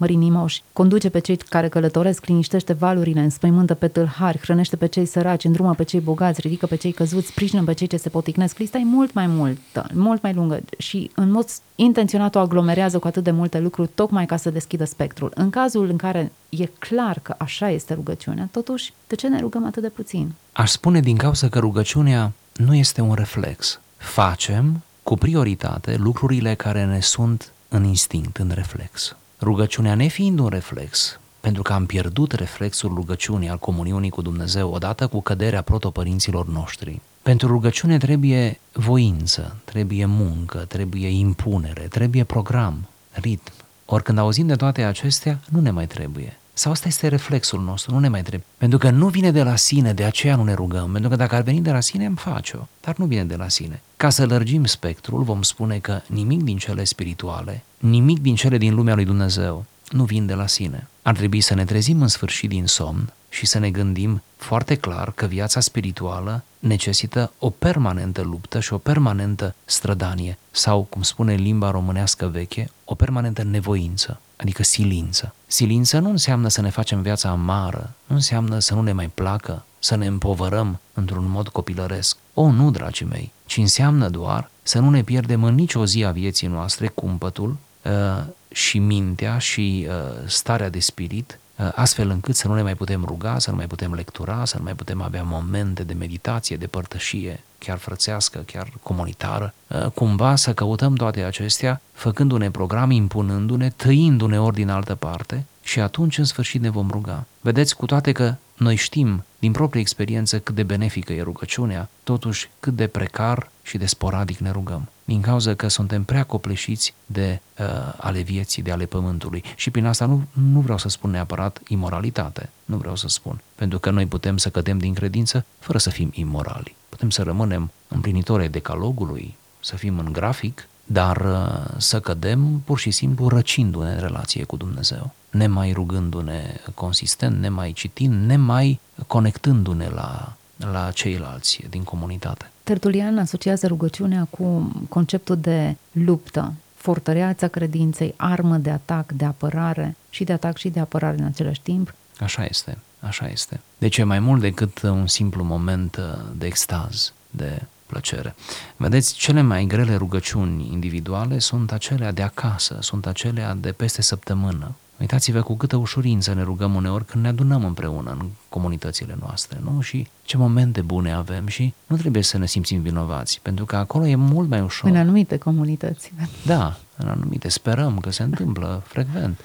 măriminoși, 0.03 0.21
mărinimoși, 0.23 0.63
conduce 0.73 1.09
pe 1.09 1.19
cei 1.19 1.37
care 1.37 1.67
călătoresc, 1.69 2.25
liniștește 2.25 2.73
valurile, 2.73 3.19
înspăimântă 3.19 3.73
pe 3.73 3.87
tâlhari, 3.87 4.37
hrănește 4.37 4.75
pe 4.75 4.85
cei 4.85 5.05
săraci, 5.05 5.43
îndrumă 5.43 5.73
pe 5.73 5.83
cei 5.83 5.99
bogați, 5.99 6.41
ridică 6.41 6.65
pe 6.65 6.75
cei 6.75 6.91
căzuți, 6.91 7.27
sprijină 7.27 7.63
pe 7.63 7.73
cei 7.73 7.87
ce 7.87 7.97
se 7.97 8.09
poticnesc. 8.09 8.57
Lista 8.57 8.77
e 8.77 8.83
mult 8.83 9.13
mai 9.13 9.27
multă, 9.27 9.87
mult 9.93 10.21
mai 10.21 10.33
lungă 10.33 10.59
și 10.77 11.11
în 11.15 11.31
mod 11.31 11.45
intenționat 11.75 12.35
o 12.35 12.39
aglomerează 12.39 12.99
cu 12.99 13.07
atât 13.07 13.23
de 13.23 13.31
multe 13.31 13.59
lucruri 13.59 13.89
tocmai 13.95 14.25
ca 14.25 14.37
să 14.37 14.49
deschidă 14.49 14.85
spectrul. 14.85 15.31
În 15.35 15.49
cazul 15.49 15.89
în 15.89 15.97
care 15.97 16.31
e 16.49 16.65
clar 16.65 17.19
că 17.21 17.35
așa 17.37 17.69
este 17.69 17.93
rugăciunea, 17.93 18.49
totuși, 18.51 18.93
de 19.07 19.15
ce 19.15 19.27
ne 19.27 19.39
rugăm 19.39 19.65
atât 19.65 19.81
de 19.81 19.89
puțin? 19.89 20.33
Aș 20.51 20.69
spune 20.69 20.99
din 20.99 21.17
cauza 21.17 21.49
că 21.49 21.59
rugăciunea 21.59 22.31
nu 22.53 22.75
este 22.75 23.01
un 23.01 23.13
reflex. 23.13 23.79
Facem 23.97 24.81
cu 25.03 25.15
prioritate 25.15 25.95
lucrurile 25.97 26.53
care 26.55 26.85
ne 26.85 26.99
sunt 26.99 27.51
în 27.69 27.83
instinct, 27.83 28.37
în 28.37 28.51
reflex. 28.53 29.15
Rugăciunea 29.43 29.95
nefiind 29.95 30.39
un 30.39 30.47
reflex, 30.47 31.19
pentru 31.39 31.61
că 31.61 31.73
am 31.73 31.85
pierdut 31.85 32.31
reflexul 32.31 32.93
rugăciunii 32.93 33.49
al 33.49 33.57
comuniunii 33.57 34.09
cu 34.09 34.21
Dumnezeu 34.21 34.71
odată 34.71 35.07
cu 35.07 35.21
căderea 35.21 35.61
protopărinților 35.61 36.47
noștri. 36.47 37.01
Pentru 37.21 37.47
rugăciune 37.47 37.97
trebuie 37.97 38.59
voință, 38.71 39.55
trebuie 39.63 40.05
muncă, 40.05 40.57
trebuie 40.57 41.07
impunere, 41.07 41.81
trebuie 41.81 42.23
program, 42.23 42.87
ritm. 43.11 43.51
Ori 43.85 44.03
când 44.03 44.17
auzim 44.17 44.47
de 44.47 44.55
toate 44.55 44.83
acestea, 44.83 45.39
nu 45.49 45.59
ne 45.59 45.71
mai 45.71 45.87
trebuie. 45.87 46.37
Sau 46.53 46.71
asta 46.71 46.87
este 46.87 47.07
reflexul 47.07 47.61
nostru, 47.61 47.93
nu 47.93 47.99
ne 47.99 48.07
mai 48.07 48.21
trebuie. 48.21 48.47
Pentru 48.57 48.77
că 48.77 48.89
nu 48.89 49.07
vine 49.07 49.31
de 49.31 49.43
la 49.43 49.55
sine, 49.55 49.93
de 49.93 50.03
aceea 50.03 50.35
nu 50.35 50.43
ne 50.43 50.53
rugăm. 50.53 50.91
Pentru 50.91 51.09
că 51.09 51.15
dacă 51.15 51.35
ar 51.35 51.41
veni 51.41 51.61
de 51.61 51.71
la 51.71 51.79
sine, 51.79 52.05
am 52.05 52.15
face-o. 52.15 52.59
Dar 52.81 52.95
nu 52.97 53.05
vine 53.05 53.23
de 53.23 53.35
la 53.35 53.47
sine. 53.47 53.81
Ca 54.03 54.09
să 54.09 54.25
lărgim 54.25 54.65
spectrul, 54.65 55.23
vom 55.23 55.41
spune 55.41 55.79
că 55.79 56.01
nimic 56.05 56.43
din 56.43 56.57
cele 56.57 56.83
spirituale, 56.83 57.63
nimic 57.77 58.19
din 58.19 58.35
cele 58.35 58.57
din 58.57 58.75
lumea 58.75 58.95
lui 58.95 59.05
Dumnezeu, 59.05 59.65
nu 59.89 60.03
vin 60.03 60.25
de 60.25 60.33
la 60.33 60.47
sine. 60.47 60.87
Ar 61.01 61.15
trebui 61.15 61.41
să 61.41 61.53
ne 61.53 61.65
trezim 61.65 62.01
în 62.01 62.07
sfârșit 62.07 62.49
din 62.49 62.65
somn 62.65 63.13
și 63.29 63.45
să 63.45 63.59
ne 63.59 63.69
gândim 63.69 64.21
foarte 64.37 64.75
clar 64.75 65.11
că 65.11 65.25
viața 65.25 65.59
spirituală 65.59 66.43
necesită 66.59 67.31
o 67.39 67.49
permanentă 67.49 68.21
luptă 68.21 68.59
și 68.59 68.73
o 68.73 68.77
permanentă 68.77 69.55
strădanie 69.65 70.37
sau, 70.51 70.81
cum 70.89 71.01
spune 71.01 71.33
limba 71.33 71.71
românească 71.71 72.27
veche, 72.27 72.69
o 72.85 72.95
permanentă 72.95 73.43
nevoință, 73.43 74.19
adică 74.35 74.63
silință. 74.63 75.35
Silință 75.47 75.99
nu 75.99 76.09
înseamnă 76.09 76.47
să 76.47 76.61
ne 76.61 76.69
facem 76.69 77.01
viața 77.01 77.29
amară, 77.29 77.93
nu 78.07 78.15
înseamnă 78.15 78.59
să 78.59 78.73
nu 78.73 78.81
ne 78.81 78.91
mai 78.91 79.07
placă, 79.07 79.65
să 79.79 79.95
ne 79.95 80.05
împovărăm 80.05 80.79
într-un 80.93 81.29
mod 81.29 81.47
copilăresc. 81.47 82.17
O, 82.33 82.51
nu, 82.51 82.71
dragii 82.71 83.05
mei, 83.05 83.31
ci 83.45 83.57
înseamnă 83.57 84.09
doar 84.09 84.49
să 84.63 84.79
nu 84.79 84.89
ne 84.89 85.03
pierdem 85.03 85.43
în 85.43 85.55
nicio 85.55 85.85
zi 85.85 86.03
a 86.03 86.11
vieții 86.11 86.47
noastre 86.47 86.87
cumpătul 86.87 87.57
uh, 87.83 88.23
și 88.51 88.79
mintea 88.79 89.37
și 89.37 89.87
uh, 89.89 89.93
starea 90.27 90.69
de 90.69 90.79
spirit 90.79 91.37
Uh, 91.59 91.69
astfel 91.75 92.09
încât 92.09 92.35
să 92.35 92.47
nu 92.47 92.55
ne 92.55 92.61
mai 92.61 92.75
putem 92.75 93.03
ruga, 93.05 93.39
să 93.39 93.49
nu 93.49 93.55
mai 93.55 93.67
putem 93.67 93.93
lectura, 93.93 94.45
să 94.45 94.57
nu 94.57 94.63
mai 94.63 94.73
putem 94.73 95.01
avea 95.01 95.23
momente 95.23 95.83
de 95.83 95.93
meditație, 95.93 96.55
de 96.55 96.67
părtășie, 96.67 97.43
chiar 97.57 97.77
frățească, 97.77 98.39
chiar 98.39 98.69
comunitară, 98.83 99.53
uh, 99.67 99.85
cumva 99.85 100.35
să 100.35 100.53
căutăm 100.53 100.95
toate 100.95 101.23
acestea, 101.23 101.81
făcându-ne 101.91 102.51
program, 102.51 102.91
impunându-ne, 102.91 103.69
tăindu-ne 103.69 104.39
ori 104.39 104.55
din 104.55 104.69
altă 104.69 104.95
parte 104.95 105.45
și 105.73 105.79
atunci 105.79 106.17
în 106.17 106.23
sfârșit 106.23 106.61
ne 106.61 106.69
vom 106.69 106.89
ruga. 106.89 107.25
Vedeți, 107.41 107.75
cu 107.75 107.85
toate 107.85 108.11
că 108.11 108.35
noi 108.57 108.75
știm 108.75 109.25
din 109.39 109.51
proprie 109.51 109.81
experiență 109.81 110.39
cât 110.39 110.55
de 110.55 110.63
benefică 110.63 111.13
e 111.13 111.21
rugăciunea, 111.21 111.89
totuși 112.03 112.49
cât 112.59 112.75
de 112.75 112.87
precar 112.87 113.49
și 113.63 113.77
de 113.77 113.85
sporadic 113.85 114.37
ne 114.37 114.51
rugăm. 114.51 114.89
Din 115.05 115.21
cauza 115.21 115.53
că 115.53 115.67
suntem 115.67 116.03
prea 116.03 116.23
copleșiți 116.23 116.93
de 117.05 117.41
uh, 117.59 117.65
ale 117.97 118.21
vieții, 118.21 118.61
de 118.61 118.71
ale 118.71 118.85
pământului. 118.85 119.43
Și 119.55 119.69
prin 119.69 119.85
asta 119.85 120.05
nu, 120.05 120.23
nu 120.51 120.59
vreau 120.59 120.77
să 120.77 120.89
spun 120.89 121.09
neapărat 121.09 121.61
imoralitate, 121.67 122.49
nu 122.65 122.77
vreau 122.77 122.95
să 122.95 123.07
spun. 123.07 123.41
Pentru 123.55 123.79
că 123.79 123.89
noi 123.89 124.05
putem 124.05 124.37
să 124.37 124.49
cădem 124.49 124.77
din 124.77 124.93
credință 124.93 125.45
fără 125.59 125.77
să 125.77 125.89
fim 125.89 126.11
imorali. 126.13 126.75
Putem 126.89 127.09
să 127.09 127.23
rămânem 127.23 127.71
împlinitori 127.87 128.51
decalogului, 128.51 129.35
să 129.59 129.75
fim 129.75 129.99
în 129.99 130.11
grafic, 130.11 130.67
dar 130.85 131.17
uh, 131.17 131.75
să 131.77 131.99
cădem 131.99 132.61
pur 132.65 132.79
și 132.79 132.91
simplu 132.91 133.27
răcindu-ne 133.27 133.91
în 133.91 133.99
relație 133.99 134.43
cu 134.43 134.55
Dumnezeu, 134.55 135.13
nemai 135.33 135.71
rugându-ne 135.71 136.55
consistent, 136.73 137.39
nemai 137.39 137.71
citind, 137.71 138.25
nemai 138.25 138.79
conectându-ne 139.07 139.87
la, 139.87 140.33
la 140.57 140.91
ceilalți 140.91 141.59
din 141.69 141.83
comunitate. 141.83 142.51
Tertulian 142.63 143.17
asociază 143.17 143.67
rugăciunea 143.67 144.27
cu 144.29 144.71
conceptul 144.89 145.37
de 145.37 145.75
luptă, 145.91 146.53
fortăreața 146.75 147.47
credinței, 147.47 148.13
armă 148.17 148.57
de 148.57 148.69
atac, 148.69 149.11
de 149.11 149.25
apărare 149.25 149.95
și 150.09 150.23
de 150.23 150.33
atac 150.33 150.57
și 150.57 150.69
de 150.69 150.79
apărare 150.79 151.17
în 151.17 151.25
același 151.25 151.61
timp. 151.61 151.93
Așa 152.19 152.45
este, 152.45 152.77
așa 152.99 153.27
este. 153.27 153.61
Deci 153.77 153.97
e 153.97 154.03
mai 154.03 154.19
mult 154.19 154.41
decât 154.41 154.81
un 154.81 155.07
simplu 155.07 155.43
moment 155.43 155.95
uh, 155.95 156.03
de 156.37 156.45
extaz, 156.45 157.13
de 157.29 157.61
plăcere. 157.85 158.35
Vedeți, 158.77 159.13
cele 159.13 159.41
mai 159.41 159.65
grele 159.65 159.95
rugăciuni 159.95 160.69
individuale 160.71 161.39
sunt 161.39 161.71
acelea 161.71 162.11
de 162.11 162.21
acasă, 162.21 162.77
sunt 162.81 163.05
acelea 163.05 163.53
de 163.53 163.71
peste 163.71 164.01
săptămână. 164.01 164.75
Uitați-vă 164.99 165.41
cu 165.41 165.55
câtă 165.55 165.75
ușurință 165.75 166.33
ne 166.33 166.41
rugăm 166.41 166.75
uneori 166.75 167.05
când 167.05 167.23
ne 167.23 167.29
adunăm 167.29 167.65
împreună 167.65 168.11
în 168.19 168.27
comunitățile 168.49 169.17
noastre, 169.19 169.59
nu? 169.63 169.81
Și 169.81 170.07
ce 170.23 170.37
momente 170.37 170.81
bune 170.81 171.13
avem 171.13 171.47
și 171.47 171.73
nu 171.87 171.97
trebuie 171.97 172.23
să 172.23 172.37
ne 172.37 172.45
simțim 172.45 172.81
vinovați, 172.81 173.39
pentru 173.41 173.65
că 173.65 173.75
acolo 173.75 174.07
e 174.07 174.15
mult 174.15 174.49
mai 174.49 174.61
ușor. 174.61 174.89
În 174.89 174.95
anumite 174.95 175.37
comunități. 175.37 176.13
Da, 176.45 176.77
în 176.97 177.07
anumite. 177.07 177.49
Sperăm 177.49 177.99
că 177.99 178.11
se 178.11 178.23
întâmplă 178.23 178.83
frecvent. 178.85 179.39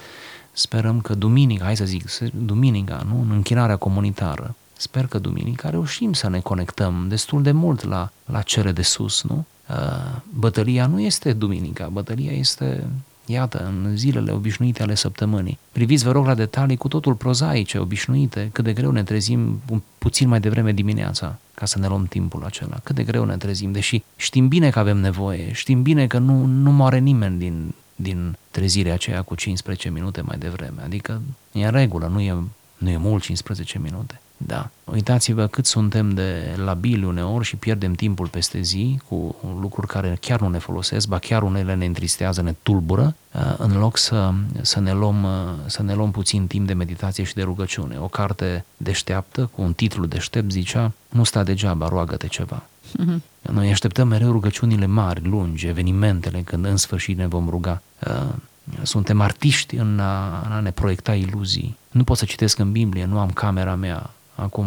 Sperăm 0.53 1.01
că 1.01 1.15
duminica, 1.15 1.65
hai 1.65 1.77
să 1.77 1.85
zic, 1.85 2.05
duminica, 2.33 3.07
nu? 3.09 3.21
În 3.21 3.31
închinarea 3.31 3.77
comunitară, 3.77 4.55
Sper 4.81 5.07
că 5.07 5.19
duminica 5.19 5.71
reușim 5.71 6.13
să 6.13 6.29
ne 6.29 6.41
conectăm 6.41 7.07
destul 7.09 7.43
de 7.43 7.53
mult 7.53 7.85
la, 7.85 8.11
la 8.25 8.43
cele 8.43 8.73
de 8.73 8.83
sus, 8.83 9.23
nu? 9.23 9.47
Uh, 9.69 10.21
bătălia 10.35 10.87
nu 10.87 11.01
este 11.01 11.33
duminica, 11.33 11.89
bătălia 11.89 12.33
este, 12.33 12.87
iată, 13.31 13.65
în 13.65 13.97
zilele 13.97 14.33
obișnuite 14.33 14.83
ale 14.83 14.95
săptămânii. 14.95 15.59
Priviți, 15.73 16.05
vă 16.05 16.13
rog, 16.13 16.27
la 16.27 16.35
detalii 16.35 16.77
cu 16.77 16.89
totul 16.89 17.15
prozaice, 17.15 17.79
obișnuite, 17.79 18.49
cât 18.53 18.65
de 18.65 18.73
greu 18.73 18.91
ne 18.91 19.03
trezim 19.03 19.61
puțin 19.99 20.29
mai 20.29 20.41
devreme 20.41 20.73
dimineața 20.73 21.39
ca 21.55 21.67
să 21.67 21.79
ne 21.79 21.87
luăm 21.87 22.05
timpul 22.05 22.45
acela. 22.45 22.81
Cât 22.83 22.95
de 22.95 23.03
greu 23.03 23.25
ne 23.25 23.37
trezim, 23.37 23.73
deși 23.73 24.03
știm 24.17 24.49
bine 24.49 24.71
că 24.71 24.79
avem 24.79 24.97
nevoie, 24.97 25.53
știm 25.53 25.83
bine 25.83 26.07
că 26.07 26.19
nu, 26.19 26.45
nu 26.45 26.73
moare 26.73 26.99
nimeni 26.99 27.39
din, 27.39 27.75
din 27.97 28.37
trezirea 28.51 28.93
aceea 28.95 29.23
cu 29.23 29.35
15 29.35 29.91
minute 29.91 30.21
mai 30.21 30.39
devreme. 30.39 30.83
Adică 30.85 31.23
e 31.53 31.65
în 31.65 31.71
regulă, 31.71 32.07
nu 32.07 32.21
e, 32.21 32.35
nu 32.79 32.91
e 32.91 32.97
mult 32.97 33.23
15 33.23 33.79
minute. 33.79 34.21
Da. 34.47 34.71
Uitați-vă 34.85 35.47
cât 35.47 35.67
suntem 35.67 36.11
de 36.11 36.55
labili 36.65 37.05
uneori 37.05 37.45
și 37.45 37.57
pierdem 37.57 37.93
timpul 37.93 38.29
peste 38.29 38.61
zi 38.61 39.01
cu 39.09 39.37
lucruri 39.61 39.87
care 39.87 40.17
chiar 40.21 40.41
nu 40.41 40.49
ne 40.49 40.59
folosesc, 40.59 41.09
ba 41.09 41.19
chiar 41.19 41.43
unele 41.43 41.75
ne 41.75 41.85
întristează, 41.85 42.43
ne 42.43 42.55
tulbură, 42.63 43.15
uh, 43.35 43.55
în 43.59 43.79
loc 43.79 43.97
să, 43.97 44.33
să, 44.61 44.81
ne 44.81 44.93
luăm, 44.93 45.23
uh, 45.23 45.31
să 45.67 45.83
ne 45.83 45.95
luăm 45.95 46.11
puțin 46.11 46.47
timp 46.47 46.67
de 46.67 46.73
meditație 46.73 47.25
și 47.25 47.35
de 47.35 47.43
rugăciune. 47.43 47.97
O 47.99 48.09
carte 48.09 48.65
deșteaptă, 48.77 49.51
cu 49.55 49.63
un 49.63 49.73
titlu 49.73 50.07
deștept, 50.07 50.51
zicea, 50.51 50.93
nu 51.09 51.25
sta 51.25 51.43
degeaba, 51.43 51.89
roagă-te 51.89 52.27
ceva. 52.27 52.63
Mm-hmm. 52.89 53.23
Noi 53.41 53.71
așteptăm 53.71 54.09
mereu 54.09 54.31
rugăciunile 54.31 54.87
mari, 54.87 55.29
lungi, 55.29 55.67
evenimentele, 55.67 56.41
când 56.41 56.65
în 56.65 56.77
sfârșit 56.77 57.17
ne 57.17 57.27
vom 57.27 57.49
ruga. 57.49 57.83
Uh, 58.07 58.35
suntem 58.83 59.21
artiști 59.21 59.77
în 59.77 59.99
a, 60.01 60.43
în 60.47 60.53
a 60.53 60.61
ne 60.61 60.71
proiecta 60.71 61.15
iluzii. 61.15 61.77
Nu 61.91 62.05
pot 62.05 62.17
să 62.17 62.25
citesc 62.25 62.59
în 62.59 62.73
Biblie, 62.73 63.05
nu 63.05 63.19
am 63.19 63.31
camera 63.31 63.75
mea, 63.75 64.11
acum 64.43 64.67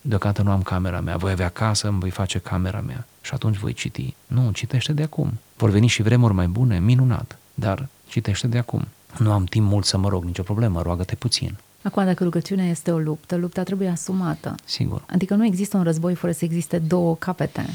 deocamdată 0.00 0.42
nu 0.42 0.50
am 0.50 0.62
camera 0.62 1.00
mea, 1.00 1.16
voi 1.16 1.30
avea 1.30 1.48
casă, 1.48 1.88
îmi 1.88 1.98
voi 1.98 2.10
face 2.10 2.38
camera 2.38 2.80
mea 2.80 3.06
și 3.20 3.34
atunci 3.34 3.56
voi 3.56 3.72
citi. 3.72 4.14
Nu, 4.26 4.50
citește 4.50 4.92
de 4.92 5.02
acum. 5.02 5.38
Vor 5.56 5.70
veni 5.70 5.86
și 5.86 6.02
vremuri 6.02 6.34
mai 6.34 6.46
bune, 6.46 6.78
minunat. 6.78 7.38
Dar 7.54 7.88
Citește 8.12 8.46
de 8.46 8.58
acum. 8.58 8.86
Nu 9.18 9.32
am 9.32 9.44
timp 9.44 9.68
mult 9.68 9.84
să 9.84 9.98
mă 9.98 10.08
rog, 10.08 10.24
nicio 10.24 10.42
problemă, 10.42 10.82
roagă-te 10.82 11.14
puțin. 11.14 11.56
Acum, 11.82 12.04
dacă 12.04 12.24
rugăciunea 12.24 12.66
este 12.66 12.90
o 12.90 12.98
luptă, 12.98 13.36
lupta 13.36 13.62
trebuie 13.62 13.88
asumată. 13.88 14.54
Sigur. 14.64 15.02
Adică 15.06 15.34
nu 15.34 15.44
există 15.44 15.76
un 15.76 15.82
război 15.82 16.14
fără 16.14 16.32
să 16.32 16.44
existe 16.44 16.78
două 16.78 17.16
capete. 17.16 17.66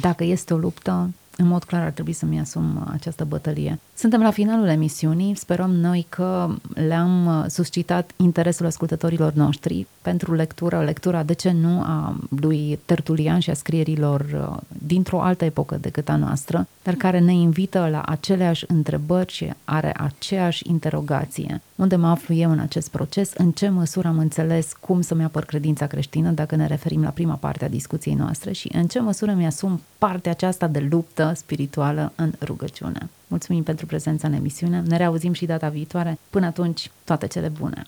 Dacă 0.00 0.24
este 0.24 0.54
o 0.54 0.56
luptă, 0.56 1.10
în 1.36 1.46
mod 1.46 1.64
clar 1.64 1.82
ar 1.82 1.90
trebui 1.90 2.12
să-mi 2.12 2.40
asum 2.40 2.88
această 2.92 3.24
bătălie. 3.24 3.78
Suntem 3.96 4.22
la 4.22 4.30
finalul 4.30 4.66
emisiunii, 4.66 5.34
sperăm 5.34 5.70
noi 5.70 6.06
că 6.08 6.54
le-am 6.86 7.46
suscitat 7.48 8.10
interesul 8.16 8.66
ascultătorilor 8.66 9.32
noștri 9.32 9.86
pentru 10.02 10.34
lectură, 10.34 10.82
lectura, 10.82 11.22
de 11.22 11.32
ce 11.32 11.50
nu, 11.50 11.80
a 11.80 12.16
lui 12.40 12.78
Tertulian 12.84 13.38
și 13.38 13.50
a 13.50 13.54
scrierilor 13.54 14.20
uh, 14.20 14.56
dintr-o 14.86 15.20
altă 15.22 15.44
epocă 15.44 15.76
decât 15.80 16.08
a 16.08 16.16
noastră, 16.16 16.66
dar 16.82 16.94
care 16.94 17.18
ne 17.18 17.32
invită 17.32 17.88
la 17.90 18.02
aceleași 18.02 18.64
întrebări 18.68 19.32
și 19.32 19.52
are 19.64 19.92
aceeași 19.96 20.68
interogație. 20.68 21.60
Unde 21.76 21.96
mă 21.96 22.06
aflu 22.06 22.34
eu 22.34 22.50
în 22.50 22.58
acest 22.58 22.90
proces? 22.90 23.32
În 23.36 23.50
ce 23.50 23.68
măsură 23.68 24.08
am 24.08 24.18
înțeles 24.18 24.72
cum 24.80 25.00
să-mi 25.00 25.24
apăr 25.24 25.44
credința 25.44 25.86
creștină, 25.86 26.30
dacă 26.30 26.56
ne 26.56 26.66
referim 26.66 27.02
la 27.02 27.10
prima 27.10 27.34
parte 27.34 27.64
a 27.64 27.68
discuției 27.68 28.14
noastre, 28.14 28.52
și 28.52 28.70
în 28.72 28.86
ce 28.86 29.00
măsură 29.00 29.32
mi-asum 29.32 29.80
partea 29.98 30.30
aceasta 30.30 30.66
de 30.66 30.86
luptă 30.90 31.32
spirituală 31.36 32.12
în 32.14 32.32
rugăciune. 32.40 33.08
Mulțumim 33.26 33.62
pentru 33.62 33.86
prezența 33.86 34.26
în 34.26 34.32
emisiune, 34.32 34.82
ne 34.86 34.96
reauzim 34.96 35.32
și 35.32 35.46
data 35.46 35.68
viitoare. 35.68 36.18
Până 36.30 36.46
atunci, 36.46 36.90
toate 37.04 37.26
cele 37.26 37.48
bune! 37.48 37.82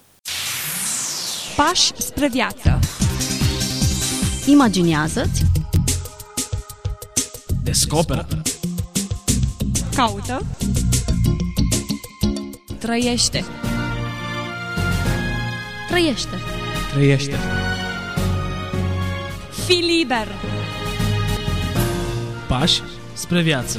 Pași 1.57 1.92
spre 1.96 2.29
viață. 2.29 2.79
Imaginează-ți, 4.46 5.44
Descoperă. 7.66 8.27
Caută. 9.94 10.46
Trăiește. 12.79 13.44
trăiește. 15.88 16.37
Trăiește. 16.92 17.37
Fii 19.66 19.96
liber. 19.96 20.29
Pași 22.49 22.81
spre 23.12 23.42
viață. 23.42 23.79